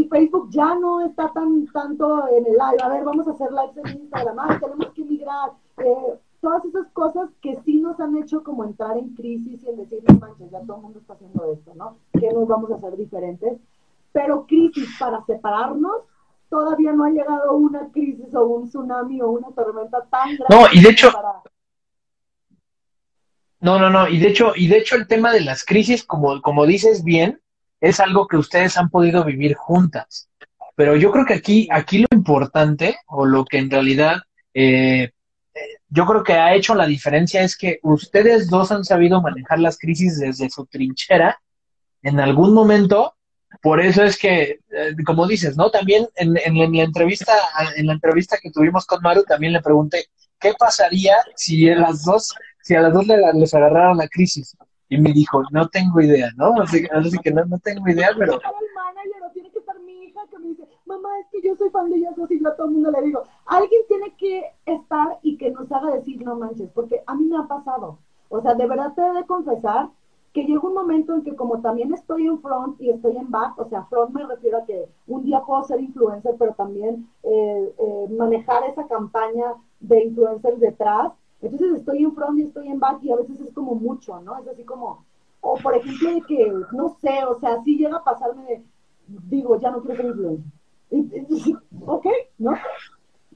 [0.08, 2.82] Facebook ya no está tan tanto en el live.
[2.82, 4.36] A ver, vamos a hacer lives en Instagram.
[4.38, 5.52] Ay, tenemos que migrar.
[5.78, 9.76] Eh, todas esas cosas que sí nos han hecho como entrar en crisis y en
[9.76, 11.96] decir, no manches, ya todo el mundo está haciendo esto, ¿no?
[12.12, 13.58] Que nos vamos a hacer diferentes.
[14.12, 16.02] Pero crisis para separarnos,
[16.48, 20.46] todavía no ha llegado una crisis o un tsunami o una tormenta tan grande.
[20.48, 21.12] No, y de hecho,
[23.60, 26.40] No, no, no, y de hecho, y de hecho el tema de las crisis, como,
[26.42, 27.40] como dices bien,
[27.80, 30.28] es algo que ustedes han podido vivir juntas.
[30.74, 34.18] Pero yo creo que aquí, aquí lo importante, o lo que en realidad
[34.54, 35.10] eh,
[35.88, 39.78] yo creo que ha hecho la diferencia es que ustedes dos han sabido manejar las
[39.78, 41.40] crisis desde su trinchera
[42.02, 43.14] en algún momento.
[43.62, 45.70] Por eso es que, eh, como dices, ¿no?
[45.70, 47.32] También en, en, la entrevista,
[47.76, 50.06] en la entrevista que tuvimos con Maru, también le pregunté
[50.38, 54.56] qué pasaría si a las dos, si a las dos les agarraron la crisis.
[54.88, 56.54] Y me dijo, no tengo idea, ¿no?
[56.62, 56.82] Así,
[57.22, 58.38] que no, no tengo idea, pero
[60.86, 63.22] mamá, es que yo soy fan de y yo a todo el mundo le digo,
[63.46, 67.36] alguien tiene que estar y que nos haga decir, no manches, porque a mí me
[67.36, 67.98] ha pasado.
[68.30, 69.90] O sea, de verdad te he de confesar
[70.32, 73.58] que llega un momento en que como también estoy en front y estoy en back,
[73.58, 77.74] o sea, front me refiero a que un día puedo ser influencer, pero también eh,
[77.78, 81.12] eh, manejar esa campaña de influencers detrás.
[81.40, 84.38] Entonces estoy en front y estoy en back y a veces es como mucho, ¿no?
[84.38, 85.04] Es así como,
[85.40, 88.64] o por ejemplo de que, no sé, o sea, si llega a pasarme,
[89.06, 90.58] digo, ya no quiero ser influencer
[91.86, 92.06] ok,
[92.38, 92.52] ¿no?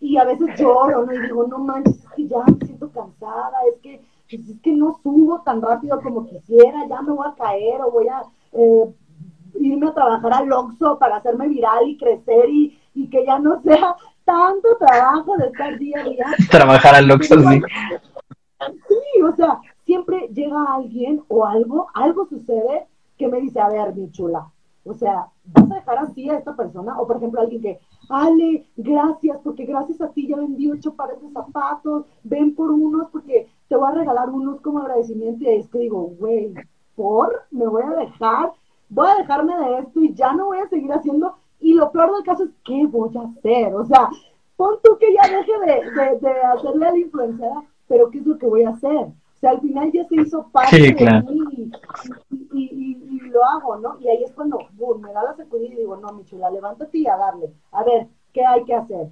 [0.00, 1.12] Y a veces lloro, ¿no?
[1.12, 4.72] Y digo, no manches, es que ya me siento cansada, es que, pues, es que
[4.72, 8.94] no subo tan rápido como quisiera, ya me voy a caer o voy a eh,
[9.60, 13.62] irme a trabajar al Oxxo para hacerme viral y crecer y, y que ya no
[13.62, 16.26] sea tanto trabajo de estar día a día.
[16.50, 17.62] Trabajar al Oxxo, sí.
[18.88, 22.86] Sí, o sea, siempre llega alguien o algo, algo sucede
[23.18, 24.50] que me dice, a ver, mi chula,
[24.84, 26.98] o sea, ¿vas a dejar así a esta persona?
[27.00, 31.20] O por ejemplo, alguien que, Ale, gracias, porque gracias a ti ya vendí ocho pares
[31.22, 35.44] de zapatos, ven por unos porque te voy a regalar unos como agradecimiento.
[35.44, 36.52] Y es que digo, güey,
[36.96, 37.46] ¿por?
[37.50, 38.52] ¿Me voy a dejar?
[38.88, 41.36] Voy a dejarme de esto y ya no voy a seguir haciendo.
[41.62, 43.72] Y lo peor del caso es, ¿qué voy a hacer?
[43.74, 44.10] O sea,
[44.56, 48.36] pon tú que ya deje de, de, hacerle a la influenciada, pero ¿qué es lo
[48.36, 48.96] que voy a hacer?
[48.96, 51.72] O sea, al final ya se hizo parte de mí
[52.52, 53.98] y, lo hago, ¿no?
[54.00, 54.58] Y ahí es cuando,
[55.00, 57.50] me da la sacudida y digo, no, mi chula, levántate y a darle.
[57.70, 59.08] A ver, ¿qué hay que hacer?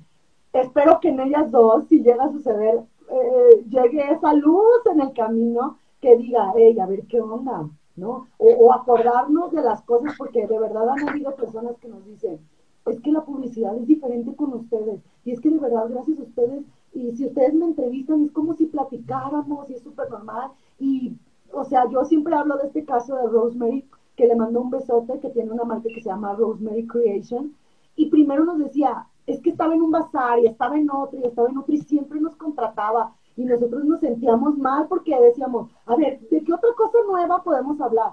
[0.52, 5.12] Espero que en ellas dos, si llega a suceder, eh, llegue esa luz en el
[5.14, 7.68] camino que diga, hey, a ver qué onda,
[8.00, 8.26] ¿no?
[8.38, 12.40] O, acordarnos de las cosas, porque de verdad han habido personas que nos dicen,
[12.86, 16.22] es que la publicidad es diferente con ustedes, y es que de verdad, gracias a
[16.22, 21.16] ustedes, y si ustedes me entrevistan, es como si platicáramos, y es súper normal, y,
[21.52, 23.86] o sea, yo siempre hablo de este caso de Rosemary,
[24.16, 27.54] que le mandó un besote, que tiene una marca que se llama Rosemary Creation,
[27.96, 31.24] y primero nos decía, es que estaba en un bazar y estaba en otro y
[31.24, 35.96] estaba en otro y siempre nos contrataba y nosotros nos sentíamos mal porque decíamos, a
[35.96, 38.12] ver, ¿de qué otra cosa nueva podemos hablar?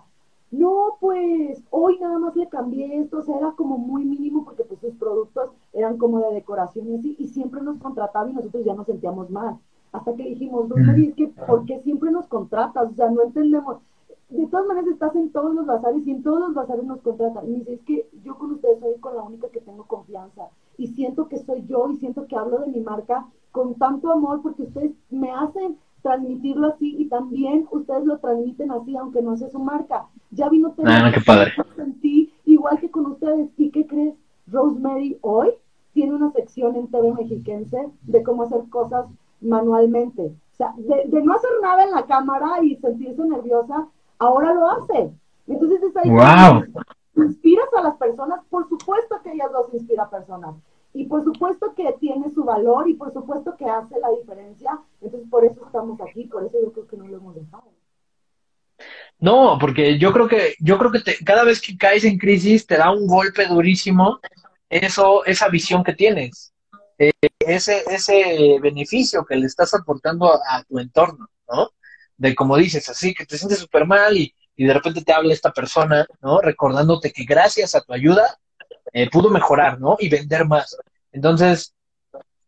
[0.49, 4.63] No, pues hoy nada más le cambié esto, o sea, era como muy mínimo porque
[4.63, 8.63] pues sus productos eran como de decoración y así, y siempre nos contrataba y nosotros
[8.63, 9.57] ya nos sentíamos mal.
[9.91, 12.91] Hasta que dijimos, Rosemary, es que ¿por qué siempre nos contratas?
[12.91, 13.77] O sea, no entendemos
[14.29, 17.45] de todas maneras estás en todos los bazares y en todos los bazares nos contratan.
[17.47, 20.49] Y me dice, es que yo con ustedes soy con la única que tengo confianza
[20.77, 23.27] y siento que soy yo y siento que hablo de mi marca
[23.57, 28.95] con tanto amor porque ustedes me hacen transmitirlo así y también ustedes lo transmiten así
[28.95, 30.05] aunque no sea su marca.
[30.29, 31.53] Ya vino ah, qué padre.
[31.75, 33.49] sentí igual que con ustedes.
[33.57, 34.13] ¿Y qué crees?
[34.45, 35.49] Rosemary hoy
[35.93, 39.07] tiene una sección en TV Mexiquense de cómo hacer cosas
[39.41, 40.21] manualmente.
[40.21, 43.87] O sea, de, de no hacer nada en la cámara y sentirse nerviosa,
[44.19, 45.11] ahora lo hace.
[45.47, 46.63] Entonces es ahí wow.
[47.15, 50.53] inspiras a las personas, por supuesto que ellas los inspira a personas.
[50.97, 54.79] Y por supuesto que tiene su valor y por supuesto que hace la diferencia.
[54.99, 57.71] Entonces por eso estamos aquí, por eso yo creo que no lo hemos dejado.
[59.19, 62.77] No, porque yo creo que yo creo que cada vez que caes en crisis te
[62.77, 64.19] da un golpe durísimo
[64.69, 66.53] eso esa visión que tienes,
[66.97, 71.69] eh, ese ese beneficio que le estás aportando a tu entorno, ¿no?
[72.17, 75.51] de como dices, así que te sientes súper mal y, de repente te habla esta
[75.51, 76.41] persona, ¿no?
[76.41, 78.39] Recordándote que gracias a tu ayuda
[78.97, 79.95] eh, pudo mejorar, ¿no?
[79.99, 80.75] Y vender más.
[81.11, 81.75] Entonces,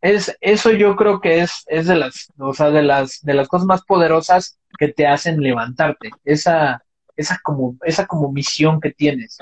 [0.02, 3.48] es, eso yo creo que es, es de las, o sea, de las, de las
[3.48, 6.10] cosas más poderosas que te hacen levantarte.
[6.26, 6.84] Esa,
[7.16, 9.38] esa como, esa como misión que tienes.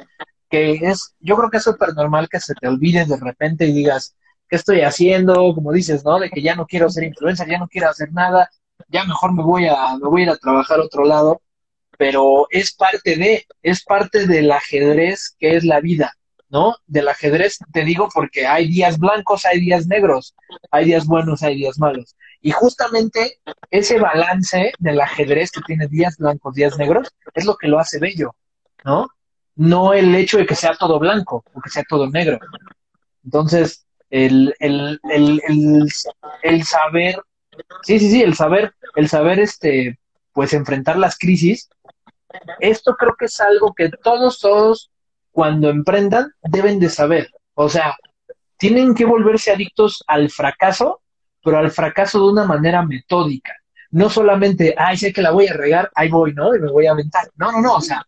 [0.49, 3.72] Que es, yo creo que es súper normal que se te olvide de repente y
[3.74, 4.16] digas,
[4.49, 5.34] ¿qué estoy haciendo?
[5.55, 6.20] Como dices, ¿no?
[6.20, 8.49] De que ya no quiero ser influencer, ya no quiero hacer nada,
[8.89, 11.41] ya mejor me voy a, me voy a ir a trabajar a otro lado,
[11.97, 16.14] pero es parte de, es parte del ajedrez que es la vida,
[16.50, 16.76] ¿no?
[16.86, 20.36] Del ajedrez te digo porque hay días blancos, hay días negros,
[20.72, 22.16] hay días buenos, hay días malos.
[22.41, 23.39] Y justamente
[23.70, 28.00] ese balance del ajedrez que tiene días blancos, días negros, es lo que lo hace
[28.00, 28.36] bello,
[28.86, 29.08] ¿no?
[29.56, 32.39] No el hecho de que sea todo blanco o que sea todo negro.
[33.26, 35.41] Entonces, el, el, el,
[36.43, 37.16] el, saber
[37.84, 40.00] Sí, sí, sí, el saber, el saber este
[40.32, 41.68] pues enfrentar las crisis,
[42.60, 44.91] esto creo que es algo que todos, todos,
[45.38, 47.29] cuando emprendan, deben de saber.
[47.53, 47.95] O sea,
[48.57, 51.01] tienen que volverse adictos al fracaso,
[51.43, 53.53] pero al fracaso de una manera metódica.
[53.91, 56.55] No solamente, ay, sé que la voy a regar, ahí voy, ¿no?
[56.55, 57.29] Y me voy a aventar.
[57.35, 58.03] No, no, no, o sea,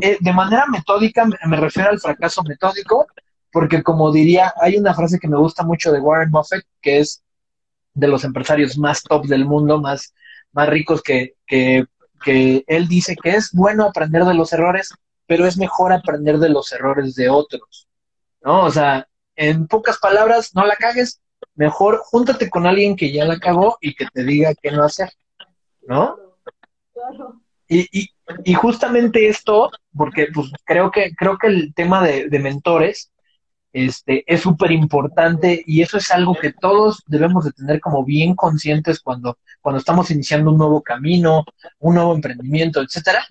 [0.00, 3.06] eh, de manera metódica me refiero al fracaso metódico,
[3.52, 7.22] porque como diría, hay una frase que me gusta mucho de Warren Buffett, que es
[7.94, 10.12] de los empresarios más top del mundo, más,
[10.50, 11.84] más ricos que, que,
[12.24, 14.92] que él dice que es bueno aprender de los errores,
[15.28, 17.86] pero es mejor aprender de los errores de otros.
[18.40, 18.64] ¿No?
[18.64, 19.06] O sea,
[19.36, 21.20] en pocas palabras, no la cagues,
[21.54, 25.10] mejor júntate con alguien que ya la cagó y que te diga qué no hacer,
[25.82, 26.16] ¿no?
[27.68, 28.10] Y, y,
[28.44, 33.12] y justamente esto, porque pues creo que, creo que el tema de, de mentores
[33.72, 38.34] este, es súper importante y eso es algo que todos debemos de tener como bien
[38.34, 41.44] conscientes cuando, cuando estamos iniciando un nuevo camino,
[41.78, 43.26] un nuevo emprendimiento, etcétera.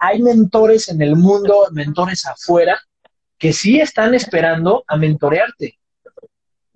[0.00, 2.80] Hay mentores en el mundo, mentores afuera,
[3.38, 5.78] que sí están esperando a mentorearte.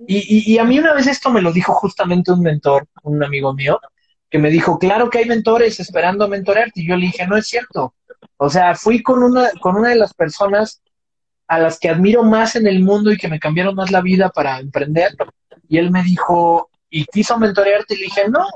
[0.07, 3.55] Y, y, a mí una vez esto me lo dijo justamente un mentor, un amigo
[3.55, 3.81] mío,
[4.29, 6.83] que me dijo, claro que hay mentores esperando a mentorearte.
[6.83, 7.95] Y yo le dije, no es cierto.
[8.37, 10.83] O sea, fui con una, con una de las personas
[11.47, 14.29] a las que admiro más en el mundo y que me cambiaron más la vida
[14.31, 15.15] para emprender.
[15.69, 17.95] Y él me dijo, ¿y quiso mentorearte?
[17.95, 18.47] Y le dije, no.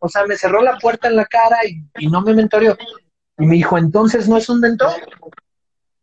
[0.00, 2.76] O sea, me cerró la puerta en la cara y, y no me mentoreó.
[3.38, 4.92] Y me dijo, entonces no es un mentor.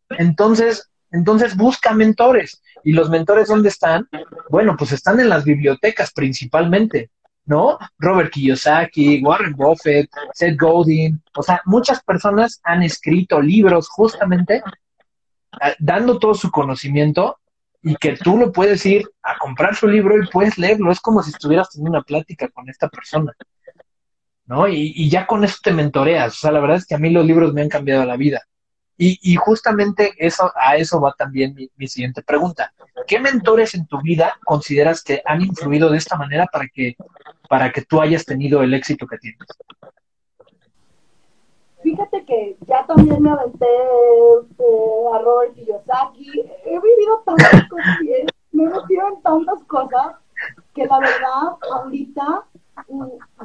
[0.10, 2.62] Entonces, entonces busca mentores.
[2.84, 4.08] ¿Y los mentores dónde están?
[4.50, 7.10] Bueno, pues están en las bibliotecas principalmente,
[7.46, 7.78] ¿no?
[7.98, 14.62] Robert Kiyosaki, Warren Buffett, Seth Godin, o sea, muchas personas han escrito libros justamente
[15.60, 17.40] ah, dando todo su conocimiento
[17.82, 20.92] y que tú lo puedes ir a comprar su libro y puedes leerlo.
[20.92, 23.34] Es como si estuvieras teniendo una plática con esta persona,
[24.46, 24.68] ¿no?
[24.68, 26.34] Y, y ya con eso te mentoreas.
[26.34, 28.42] O sea, la verdad es que a mí los libros me han cambiado la vida.
[28.98, 32.72] Y, y, justamente eso, a eso va también mi, siguiente pregunta.
[33.08, 36.96] ¿Qué mentores en tu vida consideras que han influido de esta manera para que,
[37.50, 39.48] para que tú hayas tenido el éxito que tienes?
[41.84, 46.32] Fíjate que ya también me aventé eh, a Robert Kiyosaki.
[46.66, 47.98] He vivido tantas cosas,
[48.54, 50.16] me he metido en tantas cosas
[50.74, 52.46] que la verdad ahorita,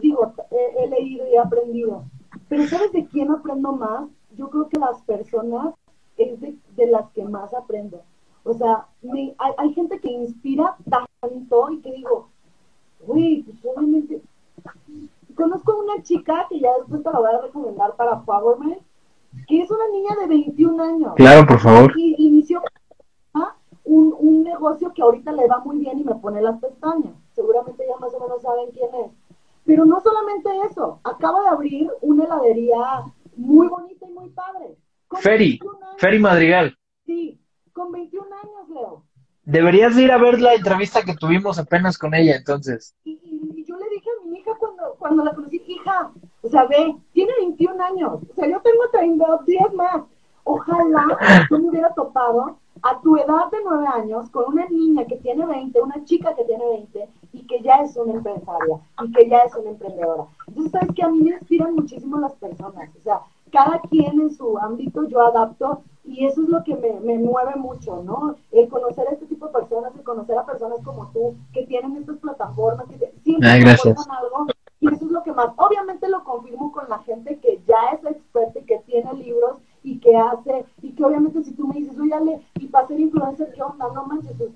[0.00, 2.04] digo, he, he leído y he aprendido.
[2.48, 4.08] Pero ¿sabes de quién aprendo más?
[4.36, 5.74] yo creo que las personas
[6.16, 8.02] es de, de las que más aprendo.
[8.44, 12.28] O sea, me, hay, hay, gente que inspira tanto y que digo,
[13.06, 14.22] uy, pues obviamente.
[15.34, 18.78] Conozco una chica que ya después te la voy a recomendar para Powerman,
[19.46, 21.14] que es una niña de 21 años.
[21.16, 21.92] Claro, por favor.
[21.96, 22.62] Y inició
[23.84, 27.14] un, un negocio que ahorita le va muy bien y me pone las pestañas.
[27.32, 29.12] Seguramente ya más o menos saben quién es.
[29.70, 33.04] Pero no solamente eso, acaba de abrir una heladería
[33.36, 34.76] muy bonita y muy padre.
[35.20, 35.60] Ferry,
[35.96, 36.76] Ferry Madrigal.
[37.06, 37.40] Sí,
[37.72, 39.04] con 21 años, Leo.
[39.44, 42.96] Deberías ir a ver la entrevista que tuvimos apenas con ella, entonces.
[43.04, 46.10] Y, y, y, yo le dije a mi hija cuando, cuando la conocí, hija,
[46.42, 50.02] o sea, ve, tiene 21 años, o sea, yo tengo 32 días más.
[50.42, 51.16] Ojalá
[51.48, 55.46] yo me hubiera topado a tu edad de 9 años con una niña que tiene
[55.46, 59.38] 20, una chica que tiene 20 y que ya es una empresaria y que ya
[59.38, 60.24] es una emprendedora.
[60.46, 63.20] Entonces, sabes que a mí me inspiran muchísimo las personas, o sea,
[63.50, 67.56] cada quien en su ámbito yo adapto y eso es lo que me, me mueve
[67.56, 68.36] mucho, ¿no?
[68.52, 71.96] El conocer a este tipo de personas, el conocer a personas como tú que tienen
[71.96, 74.46] estas plataformas, que siempre Ay, algo
[74.80, 78.04] y eso es lo que más, obviamente lo confirmo con la gente que ya es
[78.04, 81.98] experta y que tiene libros y que hace, y que obviamente si tú me dices,
[81.98, 83.88] oye, Ale, y para ser influencer, ¿qué onda?
[83.92, 84.50] No manches, pues,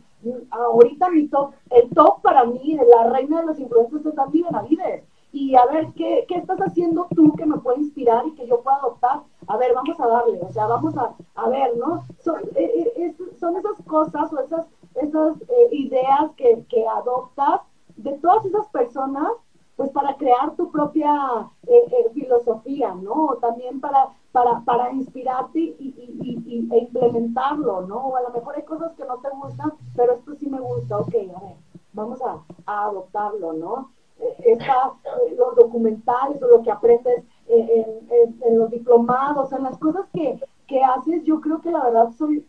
[0.50, 5.04] ahorita mi top, el top para mí, la reina de los influencers es Andy Benavides.
[5.32, 8.60] Y a ver, ¿qué, ¿qué estás haciendo tú que me puede inspirar y que yo
[8.60, 9.22] pueda adoptar?
[9.48, 12.04] A ver, vamos a darle, o sea, vamos a, a ver, ¿no?
[12.20, 17.62] Son, eh, es, son esas cosas o esas, esas eh, ideas que, que adoptas
[17.96, 19.28] de todas esas personas
[19.76, 23.36] pues para crear tu propia eh, eh, filosofía, ¿no?
[23.40, 28.08] También para, para, para inspirarte y, y, y, e implementarlo, ¿no?
[28.08, 30.98] O a lo mejor hay cosas que no te gustan, pero esto sí me gusta,
[30.98, 31.56] ok, a ver,
[31.92, 33.92] vamos a, a adoptarlo, ¿no?
[34.18, 37.68] Eh, está eh, los documentales o lo que aprendes en,
[38.10, 42.10] en, en, los diplomados, en las cosas que, que haces, yo creo que la verdad
[42.18, 42.44] soy,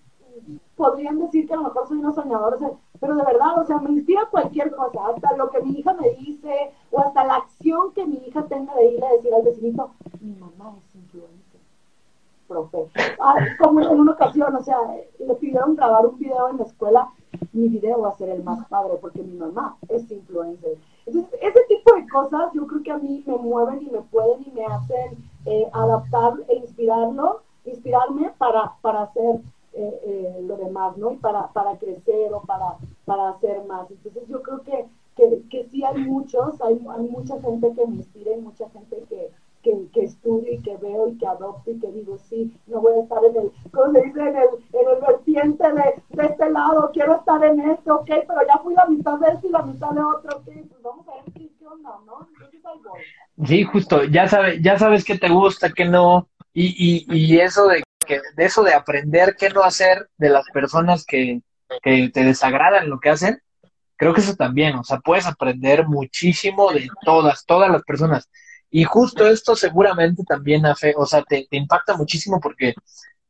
[0.76, 2.58] podrían decir que a lo mejor soy una soñadora,
[3.00, 6.10] pero de verdad, o sea, me inspira cualquier cosa, hasta lo que mi hija me
[6.16, 9.92] dice, o hasta la acción que mi hija tenga de irle a decir al vecinito,
[10.20, 11.45] mi mamá es influencer,
[12.48, 12.90] profe.
[13.20, 14.78] Ah, como en una ocasión, o sea,
[15.20, 17.10] le pidieron grabar un video en la escuela,
[17.54, 20.78] mi video va a ser el más padre, porque mi mamá es influencer.
[21.06, 24.44] Entonces, ese tipo de cosas yo creo que a mí me mueven y me pueden
[24.46, 29.42] y me hacen eh, adaptar e inspirarlo, inspirarme para, para hacer
[29.74, 31.12] eh, eh, lo demás, ¿no?
[31.12, 33.90] Y para, para crecer o para, para hacer más.
[33.92, 34.86] Entonces yo creo que,
[35.16, 39.04] que, que sí hay muchos, hay, hay mucha gente que me inspira y mucha gente
[39.10, 39.32] que,
[39.94, 43.04] que, estudio y que veo y que adopto y que digo, sí, no voy a
[43.04, 46.92] estar en el, como se dice, en el, en el vertiente de, de este lado,
[46.94, 49.92] quiero estar en este, ok, pero ya fui la mitad de este y la mitad
[49.92, 52.28] de otro, ok, pues vamos a ver qué, onda, ¿no?
[52.54, 53.02] Entonces.
[53.46, 57.68] Sí, justo, ya, sabe, ya sabes qué te gusta, qué no, y, y, y eso
[57.68, 61.42] de que, de eso de aprender qué no hacer de las personas que,
[61.82, 63.42] que te desagradan lo que hacen,
[63.98, 68.30] creo que eso también, o sea, puedes aprender muchísimo de todas, todas las personas.
[68.76, 72.74] Y justo esto seguramente también, Afe, o sea, te, te, impacta muchísimo porque,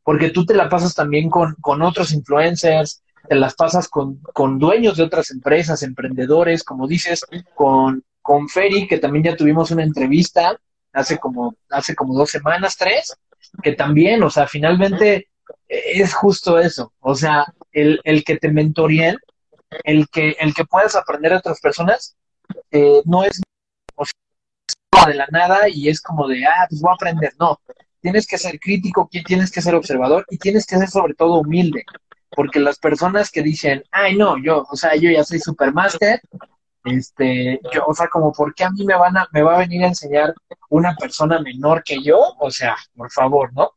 [0.02, 4.58] porque tú te la pasas también con, con otros influencers, te las pasas con, con
[4.58, 7.24] dueños de otras empresas, emprendedores, como dices,
[7.54, 10.60] con, con Ferry, que también ya tuvimos una entrevista
[10.94, 13.16] hace como, hace como dos semanas, tres,
[13.62, 15.28] que también, o sea, finalmente
[15.68, 19.20] es justo eso, o sea, el, el que te mentoreen,
[19.84, 22.16] el que, el que puedas aprender de otras personas,
[22.72, 23.44] eh, no es
[25.08, 27.60] de la nada y es como de, ah, pues voy a aprender, no,
[28.02, 31.84] tienes que ser crítico, tienes que ser observador y tienes que ser sobre todo humilde,
[32.30, 36.22] porque las personas que dicen, ay, no, yo, o sea, yo ya soy supermaster,
[36.86, 39.60] este, yo, o sea, como, ¿por qué a mí me van a, me va a
[39.60, 40.36] venir a enseñar
[40.70, 42.20] una persona menor que yo?
[42.40, 43.72] O sea, por favor, ¿no?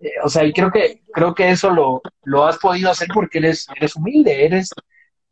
[0.00, 3.38] Eh, o sea, y creo que, creo que eso lo, lo has podido hacer porque
[3.38, 4.70] eres, eres humilde, eres,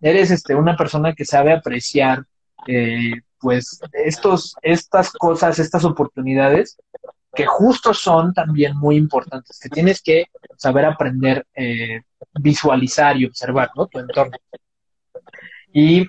[0.01, 2.25] eres este, una persona que sabe apreciar,
[2.69, 6.77] eh, pues, estos, estas cosas, estas oportunidades
[7.37, 10.27] que justo son también muy importantes, que tienes que
[10.57, 12.01] saber aprender, eh,
[12.41, 13.87] visualizar y observar, ¿no?
[13.87, 14.37] Tu entorno.
[15.73, 16.09] Y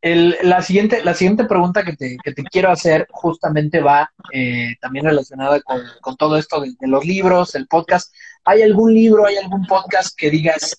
[0.00, 4.76] el, la, siguiente, la siguiente pregunta que te, que te quiero hacer justamente va eh,
[4.80, 8.14] también relacionada con, todo esto de, de, los libros, el podcast.
[8.44, 10.76] ¿Hay algún libro, hay algún podcast que digas,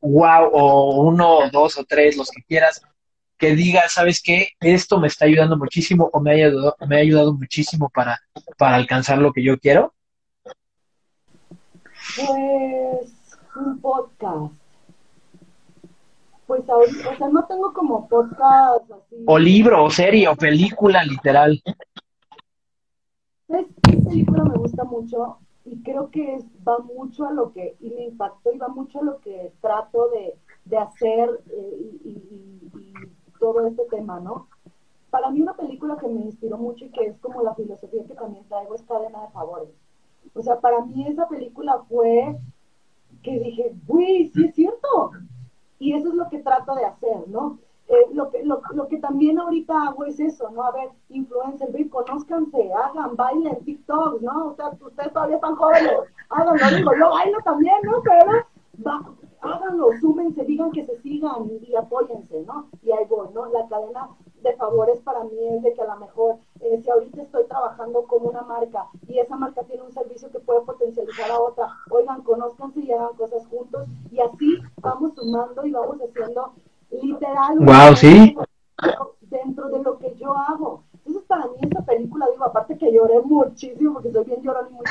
[0.00, 2.82] wow, o uno, dos o tres, los que quieras,
[3.40, 4.50] que digas, ¿sabes qué?
[4.60, 8.20] Esto me está ayudando muchísimo o me ha ayudado, me ha ayudado muchísimo para,
[8.58, 9.94] para alcanzar lo que yo quiero?
[12.16, 14.52] Pues un podcast.
[16.46, 19.16] Pues ahorita, o sea, no tengo como podcast así.
[19.26, 21.62] O libro, o serie, o película, literal.
[23.48, 25.38] ¿Sabes qué película me gusta mucho?
[25.64, 29.00] Y creo que es, va mucho a lo que, y me impactó, y va mucho
[29.00, 30.34] a lo que trato de,
[30.64, 32.59] de hacer eh, y, y,
[33.40, 34.46] todo este tema, ¿no?
[35.10, 38.14] Para mí una película que me inspiró mucho y que es como la filosofía que
[38.14, 39.70] también traigo es Cadena de Favores.
[40.34, 42.36] O sea, para mí esa película fue
[43.22, 45.10] que dije, uy, sí es cierto,
[45.78, 47.58] y eso es lo que trato de hacer, ¿no?
[47.88, 50.62] Eh, lo, que, lo, lo, que también ahorita hago es eso, ¿no?
[50.62, 54.50] A ver, influencers, ve, conózcanse, hagan, bailen, TikTok, ¿no?
[54.50, 55.92] O sea, ustedes todavía están jóvenes,
[56.28, 58.00] háganlo, digo, yo bailo también, ¿no?
[58.02, 58.44] Pero
[58.86, 59.12] va,
[59.42, 62.68] háganlo, súmense, digan que se sigan y, apóyense, ¿no?
[62.82, 63.46] Y ahí voy, ¿no?
[63.46, 64.08] La cadena
[64.42, 68.04] de favores para mí es de que a lo mejor, eh, si ahorita estoy trabajando
[68.04, 72.22] con una marca y esa marca tiene un servicio que puede potencializar a otra, oigan,
[72.22, 76.52] conózcanse y hagan cosas juntos y así vamos sumando y vamos haciendo
[76.90, 78.34] literal wow, ¿sí?
[79.22, 80.84] dentro de lo que yo hago.
[80.94, 84.74] Entonces para mí esa película, digo, aparte que lloré muchísimo, porque soy bien llorón y
[84.74, 84.84] muy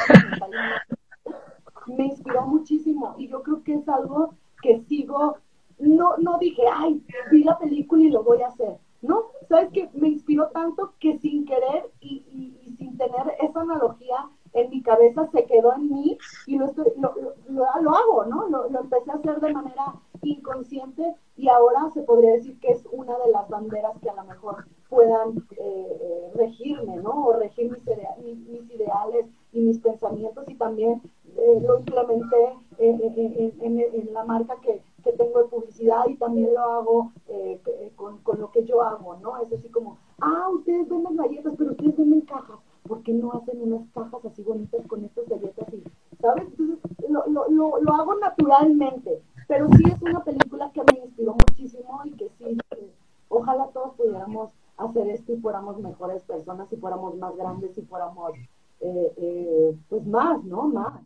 [1.87, 5.37] me inspiró muchísimo y yo creo que es algo que sigo,
[5.79, 8.77] no, no dije, ay, vi la película y lo voy a hacer.
[9.01, 12.23] No, sabes que me inspiró tanto que sin querer y,
[12.65, 16.17] y, sin tener esa analogía en mi cabeza se quedó en mí
[16.47, 17.13] y lo, estoy, lo,
[17.47, 18.49] lo, lo hago, ¿no?
[18.49, 23.17] Lo, empecé a hacer de manera inconsciente y ahora se podría decir que es una
[23.19, 27.27] de las banderas que a lo mejor puedan eh, regirme, ¿no?
[27.27, 31.01] O regir mis, ideales y mis pensamientos y también
[31.37, 37.11] eh, lo implementé en, la marca que, que tengo de publicidad y también lo hago
[37.27, 37.61] eh,
[37.95, 39.37] con, con, lo que yo hago, ¿no?
[39.37, 42.59] Es así como, ah, ustedes venden galletas, pero ustedes venden cajas.
[42.87, 45.73] ¿Por qué no hacen unas cajas así bonitas con estas galletas?
[45.73, 45.83] Y,
[46.19, 46.45] ¿Sabes?
[46.49, 49.21] Entonces, lo, lo, lo, lo, hago naturalmente.
[49.47, 52.91] Pero sí es una película que me inspiró muchísimo y que sí, eh,
[53.29, 58.33] ojalá todos pudiéramos hacer esto y fuéramos mejores personas y fuéramos más grandes y fuéramos,
[58.81, 60.67] eh, eh, pues más, ¿no?
[60.67, 61.01] Más.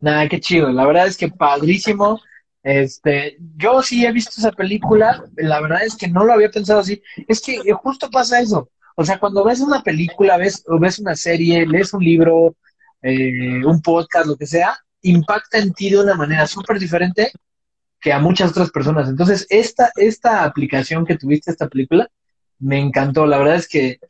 [0.00, 0.70] Nada, qué chido.
[0.70, 2.20] La verdad es que padrísimo.
[2.62, 5.24] Este, yo sí he visto esa película.
[5.36, 7.02] La verdad es que no lo había pensado así.
[7.26, 8.70] Es que justo pasa eso.
[8.96, 12.56] O sea, cuando ves una película, ves, ves una serie, lees un libro,
[13.02, 17.30] eh, un podcast, lo que sea, impacta en ti de una manera súper diferente
[18.00, 19.08] que a muchas otras personas.
[19.08, 22.08] Entonces, esta, esta aplicación que tuviste, esta película,
[22.58, 23.26] me encantó.
[23.26, 24.00] La verdad es que,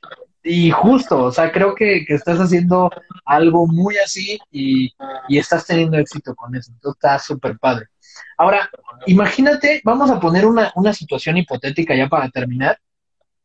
[0.48, 2.90] y justo, o sea, creo que, estás haciendo
[3.26, 4.94] algo muy así y,
[5.28, 6.72] estás teniendo éxito con eso.
[6.72, 7.86] Entonces está súper padre.
[8.38, 8.70] Ahora,
[9.06, 12.78] imagínate, vamos a poner una, una situación hipotética ya para terminar,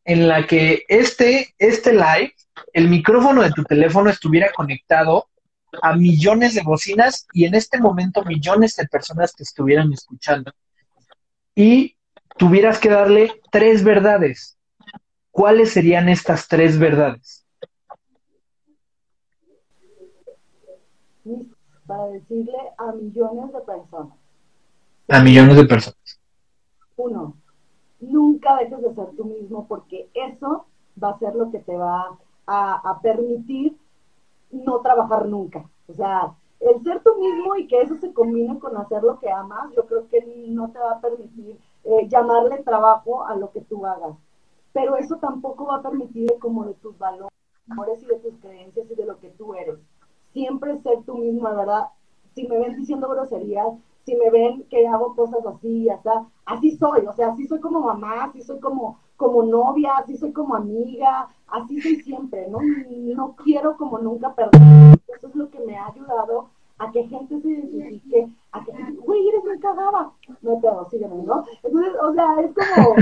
[0.06, 2.34] en la que este, este live,
[2.72, 5.28] el micrófono de tu teléfono estuviera conectado
[5.82, 10.54] a millones de bocinas y en este momento millones de personas te estuvieran escuchando.
[11.54, 11.97] Y
[12.38, 14.58] tuvieras que darle tres verdades.
[15.34, 17.43] ¿Cuáles serían estas tres verdades?
[21.88, 24.15] Para decirle a millones de personas.
[25.09, 26.19] A millones de personas.
[26.97, 27.36] Uno,
[27.99, 30.67] nunca dejes de ser tú mismo porque eso
[31.03, 32.15] va a ser lo que te va
[32.45, 33.75] a, permitir
[34.51, 35.67] no trabajar nunca.
[35.88, 39.31] O sea, el ser tú mismo y que eso se combine con hacer lo que
[39.31, 43.61] amas, yo creo que no te va a permitir eh, llamarle trabajo a lo que
[43.61, 44.15] tú hagas.
[44.74, 47.32] Pero eso tampoco va a permitir como de tus valores
[48.01, 49.80] y de tus creencias y de lo que tú eres.
[50.34, 51.89] Siempre ser tú mismo, ¿verdad?
[52.34, 53.67] Si me ven diciendo groserías,
[54.05, 57.80] si me ven que hago cosas así, hasta así soy, o sea, así soy como
[57.82, 62.59] mamá, así soy como, como novia, así soy como amiga, así soy siempre, ¿no?
[63.15, 64.97] no quiero como nunca perder.
[65.15, 66.49] Eso es lo que me ha ayudado
[66.80, 70.11] a que gente se identifique, a que, güey, eres muy cagada.
[70.41, 71.43] No te sígueme, ¿no?
[71.63, 72.95] Entonces, o sea, es como,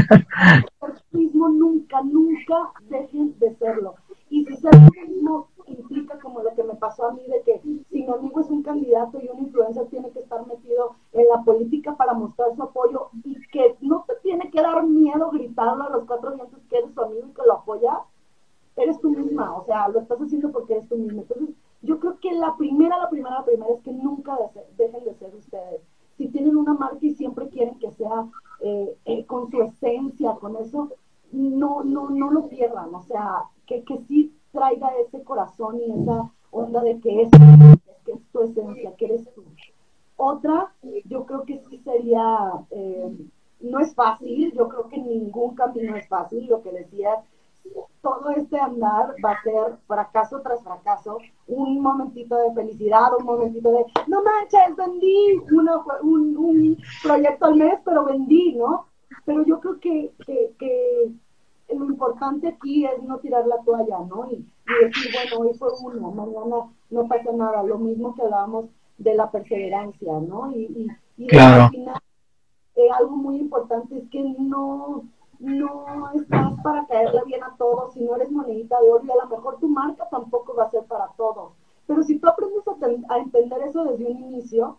[1.11, 3.95] mismo nunca, nunca dejen de serlo.
[4.30, 4.72] Y si ser
[5.07, 8.49] mismo implica como lo que me pasó a mí, de que si mi amigo es
[8.49, 12.63] un candidato y un influencer tiene que estar metido en la política para mostrar su
[12.63, 16.78] apoyo y que no te tiene que dar miedo gritarlo a los cuatro vientos que
[16.78, 17.99] eres su amigo y que lo apoya,
[18.76, 21.22] eres tú misma, o sea, lo estás haciendo porque eres tú misma.
[21.22, 24.38] Entonces, yo creo que la primera, la primera, la primera es que nunca
[24.77, 25.82] dejen de ser ustedes.
[26.17, 28.27] Si tienen una marca y siempre quieren que sea
[28.59, 30.89] eh, eh, con su esencia, con eso,
[31.32, 36.29] no, no, no lo pierdan, o sea, que, que sí traiga ese corazón y esa
[36.51, 37.29] onda de que es,
[38.05, 39.43] que es tu esencia, que eres tú.
[40.17, 40.73] Otra,
[41.05, 43.17] yo creo que sí sería, eh,
[43.61, 47.15] no es fácil, yo creo que ningún camino es fácil, lo que decía,
[48.01, 53.72] todo este andar va a ser fracaso tras fracaso, un momentito de felicidad, un momentito
[53.72, 55.70] de, no manches, vendí un,
[56.01, 58.88] un, proyecto al mes, pero vendí, ¿no?
[59.26, 61.12] Pero yo creo que, que, que
[61.76, 64.28] lo importante aquí es no tirar la toalla, ¿no?
[64.32, 64.45] Y,
[64.84, 68.66] decir, bueno, hoy fue uno, mañana no pasa nada, lo mismo que hablábamos
[68.97, 70.51] de la perseverancia, ¿no?
[70.51, 70.88] Y,
[71.18, 71.99] y, al final,
[72.76, 75.03] eh, algo muy importante es que no,
[75.41, 79.23] no estás para caerle bien a todos, si no eres monedita de oro, y a
[79.23, 81.53] lo mejor tu marca tampoco va a ser para todos.
[81.87, 82.63] Pero si tú aprendes
[83.09, 84.77] a, entender eso desde un inicio,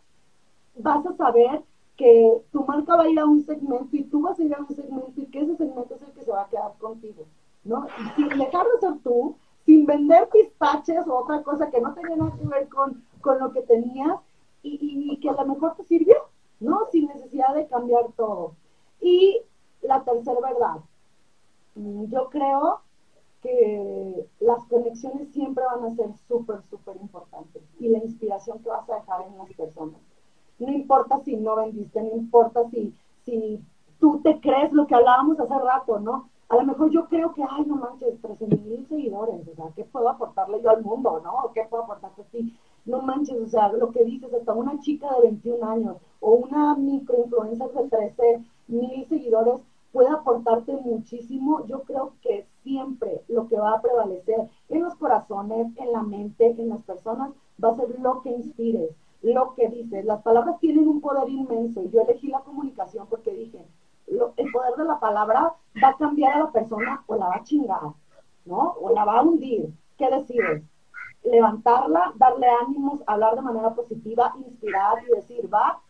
[0.76, 1.62] vas a saber
[1.96, 4.60] que tu marca va a ir a un segmento y tú vas a ir a
[4.60, 7.24] un segmento y que ese segmento es el que se va a quedar contigo,
[7.64, 7.86] ¿no?
[7.98, 9.36] Y sin dejar de ser tú,
[9.66, 13.52] sin vender pistaches o otra cosa que no tenía nada que ver con, con lo
[13.52, 14.18] que tenías
[14.62, 16.16] y, y, que a lo mejor te sirvió,
[16.60, 16.86] ¿no?
[16.90, 18.54] Sin necesidad de cambiar todo.
[19.00, 19.42] Y
[19.82, 20.76] la tercera verdad,
[21.74, 22.80] yo creo
[23.42, 28.88] que las conexiones siempre van a ser súper, súper importantes y la inspiración que vas
[28.88, 30.00] a dejar en las personas
[30.62, 33.60] no importa si no vendiste, no importa si, si
[33.98, 36.28] tú te crees lo que hablábamos hace rato, ¿no?
[36.48, 39.84] A lo mejor yo creo que, ay, no manches, 13 mil seguidores, o sea, ¿qué
[39.84, 41.50] puedo aportarle yo al mundo, no?
[41.54, 42.56] ¿Qué puedo aportarte a ti?
[42.84, 46.74] No manches, o sea, lo que dices, hasta una chica de 21 años o una
[46.74, 49.60] microinfluencer de 13 mil seguidores
[49.92, 51.66] puede aportarte muchísimo.
[51.66, 56.54] Yo creo que siempre lo que va a prevalecer en los corazones, en la mente,
[56.58, 57.30] en las personas,
[57.62, 58.90] va a ser lo que inspires
[59.22, 60.04] lo que dices.
[60.04, 63.64] Las palabras tienen un poder inmenso yo elegí la comunicación porque dije,
[64.08, 67.44] el poder de la palabra va a cambiar a la persona o la va a
[67.44, 67.80] chingar,
[68.44, 68.74] ¿no?
[68.80, 69.72] O la va a hundir.
[69.96, 70.64] ¿Qué decides?
[71.22, 75.80] Levantarla, darle ánimos, hablar de manera positiva, inspirar y decir, va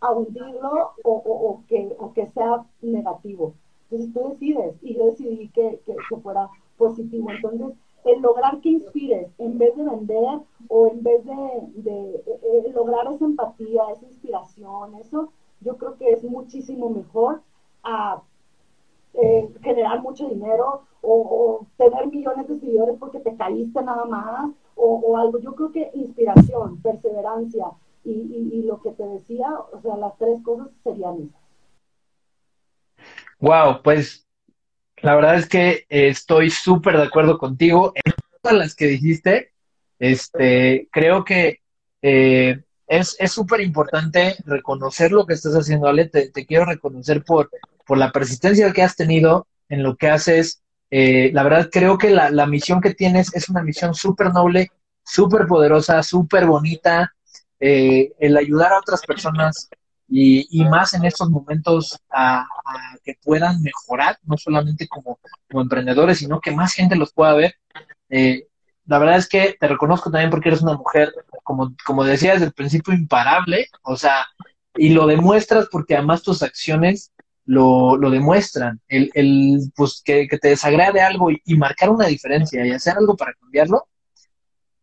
[0.00, 3.54] a hundirlo o, que, o que sea negativo.
[3.90, 7.30] Entonces tú decides y yo decidí que, que, fuera positivo.
[7.30, 13.12] Entonces, el lograr que inspires, en vez de vender o en vez de, eh, lograr
[13.12, 17.42] esa empatía, esa inspiración, eso yo creo que es muchísimo mejor
[17.82, 18.22] a
[19.14, 25.16] eh, generar mucho dinero o, tener millones de seguidores porque te caíste nada más o,
[25.16, 25.38] algo.
[25.38, 27.66] Yo creo que inspiración, perseverancia
[28.10, 31.40] y, y, lo que te decía, o sea, las tres cosas serían esas.
[33.40, 34.26] Wow, pues
[35.02, 39.52] la verdad es que estoy súper de acuerdo contigo en todas las que dijiste.
[39.98, 41.60] Este, creo que
[42.02, 46.06] eh, es súper importante reconocer lo que estás haciendo, Ale.
[46.06, 47.50] Te, quiero reconocer por,
[47.86, 52.08] por la persistencia que has tenido en lo que haces, Eh, la verdad creo que
[52.08, 54.70] la, la, misión que tienes es una misión súper noble,
[55.04, 57.12] súper poderosa, súper bonita.
[57.60, 59.68] Eh, el ayudar a otras personas
[60.08, 62.46] y, y más en estos momentos a,
[63.04, 65.18] que puedan mejorar, no solamente como,
[65.50, 67.54] emprendedores, sino que más gente los pueda ver.
[68.08, 68.46] Eh,
[68.86, 72.46] la verdad es que te reconozco también porque eres una mujer, como, como decía desde
[72.46, 74.26] el principio, imparable, o sea,
[74.74, 77.12] y lo demuestras porque además tus acciones
[77.44, 78.80] lo, lo demuestran.
[78.88, 83.34] El, el pues que, te desagrade algo y, marcar una diferencia y hacer algo para
[83.34, 83.88] cambiarlo,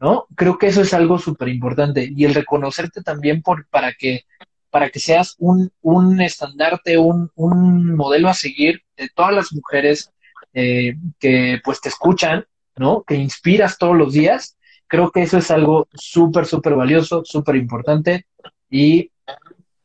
[0.06, 0.28] ¿no?
[0.36, 2.08] Creo que eso es algo súper importante.
[2.16, 4.26] Y el reconocerte también por, para que
[4.70, 10.12] para que seas un, un estandarte, un, un modelo a seguir de todas las mujeres
[10.54, 12.46] eh, que pues te escuchan,
[12.76, 13.04] ¿no?
[13.08, 14.58] Que inspiras todos los días.
[14.88, 18.28] Creo que eso es algo súper, súper valioso, súper importante.
[18.70, 19.12] Y,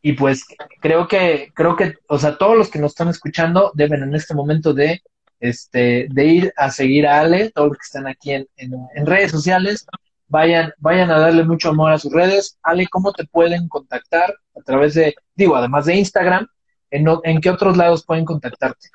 [0.03, 0.45] y pues
[0.83, 4.35] creo que, creo que, o sea, todos los que nos están escuchando deben en este
[4.35, 5.03] momento de,
[5.39, 9.07] este, de ir a seguir a Ale, todos los que están aquí en, en, en
[9.07, 9.87] redes sociales,
[10.31, 12.59] vayan, vayan a darle mucho amor a sus redes.
[12.63, 14.35] Ale, ¿cómo te pueden contactar?
[14.57, 16.47] A través de, digo, además de Instagram,
[16.91, 18.89] ¿en, en qué otros lados pueden contactarte?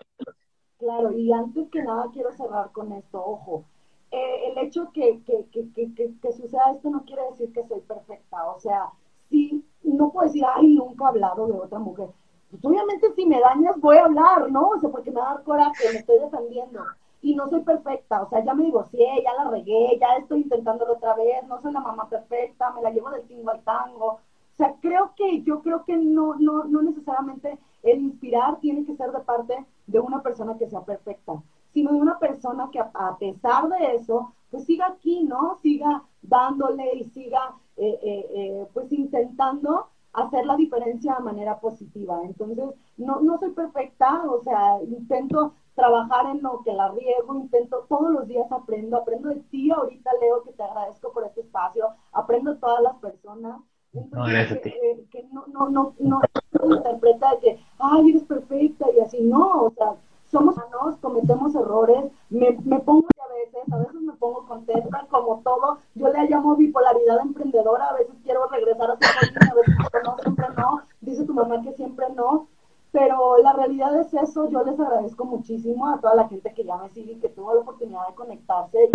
[0.80, 3.66] Claro, y antes que nada quiero cerrar con esto, ojo,
[4.12, 8.46] eh, el hecho que, que, que, que, suceda esto no quiere decir que soy perfecta,
[8.46, 8.90] o sea,
[9.30, 12.10] sí, no puedo decir, ay, nunca he hablado de otra mujer.
[12.52, 14.70] Pues obviamente si me dañas voy a hablar, ¿no?
[14.70, 16.82] O sea, porque me va a dar coraje, me estoy defendiendo
[17.26, 20.94] y no soy perfecta, o sea, ya me divorcié, ya la regué, ya estoy intentándolo
[20.94, 24.06] otra vez, no soy la mamá perfecta, me la llevo del tingo al tango.
[24.06, 28.96] O sea, creo que, yo creo que no, no, no necesariamente el inspirar tiene que
[28.96, 31.42] ser de parte de una persona que sea perfecta,
[31.74, 35.58] sino de una persona que a, pesar de eso, pues siga aquí, ¿no?
[35.64, 42.22] Siga dándole y siga, eh, eh, eh, pues intentando hacer la diferencia de manera positiva.
[42.24, 47.86] Entonces, no, no soy perfecta, o sea, intento trabajar en lo que la riego, intento,
[47.90, 51.90] todos los días aprendo, aprendo de ti ahorita, Leo, que te agradezco por este espacio,
[52.14, 53.62] aprendo de todas las personas.
[53.94, 56.22] Entonces, no, gracias que, eh, que no, no, no, no,
[56.64, 59.96] no interpreta que, ay, eres perfecta y así, no, o sea,
[60.26, 65.42] somos humanos, cometemos errores, me, me pongo a veces, a veces me pongo contenta, como
[65.44, 70.18] todo, yo le llamo bipolaridad emprendedora, a veces quiero regresar a ser a veces no,
[70.22, 72.48] siempre no, dice tu mamá que siempre no,
[72.96, 76.78] pero la realidad es eso, yo les agradezco muchísimo a toda la gente que ya
[76.78, 78.90] me sigue y que tuvo la oportunidad de conectarse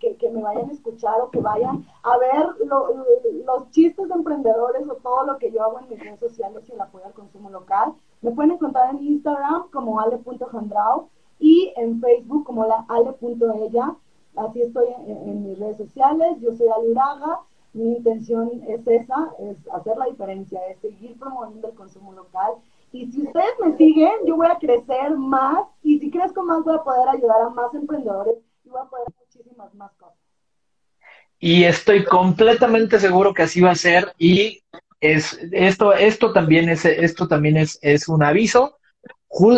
[0.00, 2.88] que, que, me vayan a escuchar o que vayan a ver lo,
[3.44, 6.72] los chistes de emprendedores o todo lo que yo hago en mis redes sociales y
[6.72, 7.92] el apoyo al consumo local.
[8.22, 13.94] Me pueden encontrar en Instagram como ale.jandrau y en Facebook como la ale.ella.
[14.36, 16.40] Así estoy en, en, mis redes sociales.
[16.40, 17.40] Yo soy Ale Uraga.
[17.74, 22.54] Mi intención es esa, es hacer la diferencia, es seguir promoviendo el consumo local
[22.92, 26.76] y si ustedes me siguen, yo voy a crecer más y si crezco más voy
[26.76, 28.34] a poder ayudar a más emprendedores
[28.64, 30.18] y voy a poder hacer muchísimas más cosas.
[31.38, 34.62] Y estoy completamente seguro que así va a ser y
[35.00, 38.78] es esto esto también es esto también es, es un aviso.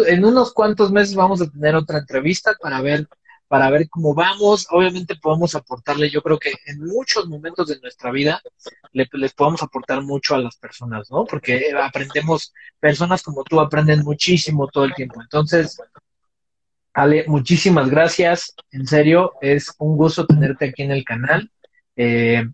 [0.06, 3.08] En unos cuantos meses vamos a tener otra entrevista para ver
[3.54, 4.66] para ver cómo vamos.
[4.70, 8.42] Obviamente podemos aportarle, yo creo que en muchos momentos de nuestra vida
[8.90, 11.24] le, les podemos aportar mucho a las personas, ¿no?
[11.24, 15.22] Porque aprendemos, personas como tú aprenden muchísimo todo el tiempo.
[15.22, 15.80] Entonces,
[16.94, 18.56] Ale, muchísimas gracias.
[18.72, 21.48] En serio, es un gusto tenerte aquí en el canal.
[21.94, 22.44] Eh,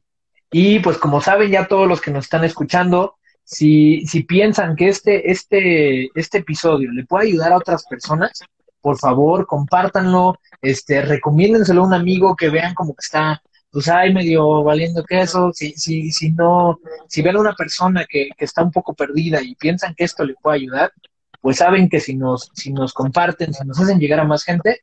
[0.52, 4.88] y pues como saben ya todos los que nos están escuchando, si, si piensan que
[4.88, 8.42] este, este, este episodio le puede ayudar a otras personas,
[8.80, 14.12] por favor, compártanlo, este, recomiéndenselo a un amigo que vean como que está, pues, ay,
[14.12, 16.78] medio valiendo queso, si, si, si no,
[17.08, 20.24] si ven a una persona que, que está un poco perdida y piensan que esto
[20.24, 20.92] le puede ayudar,
[21.40, 24.80] pues saben que si nos, si nos comparten, si nos hacen llegar a más gente,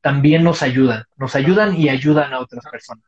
[0.00, 3.04] también nos ayudan, nos ayudan y ayudan a otras personas.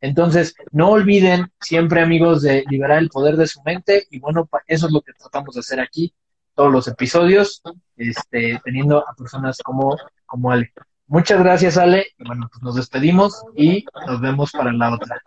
[0.00, 4.86] Entonces, no olviden siempre, amigos, de liberar el poder de su mente y bueno, eso
[4.86, 6.14] es lo que tratamos de hacer aquí,
[6.58, 7.62] todos los episodios,
[7.96, 9.96] este, teniendo a personas como,
[10.26, 10.72] como Ale.
[11.06, 12.08] Muchas gracias, Ale.
[12.18, 15.22] Y bueno, pues nos despedimos y nos vemos para la otra.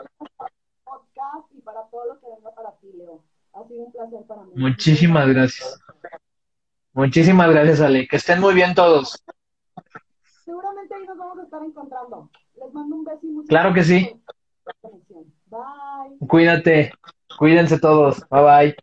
[0.84, 3.24] Podcast y para todo lo que venga para ti, Leo.
[3.54, 4.52] Ha sido un placer para mí.
[4.56, 5.80] Muchísimas gracias.
[6.92, 8.10] Muchísimas gracias, Ale.
[8.10, 9.24] Que estén muy bien todos.
[10.44, 12.30] Seguramente ahí nos vamos a estar encontrando.
[12.60, 14.22] Les mando un beso y muchas Claro que sí.
[15.46, 16.28] Bye.
[16.28, 16.92] Cuídate.
[17.38, 18.28] Cuídense todos.
[18.30, 18.76] Bye bye.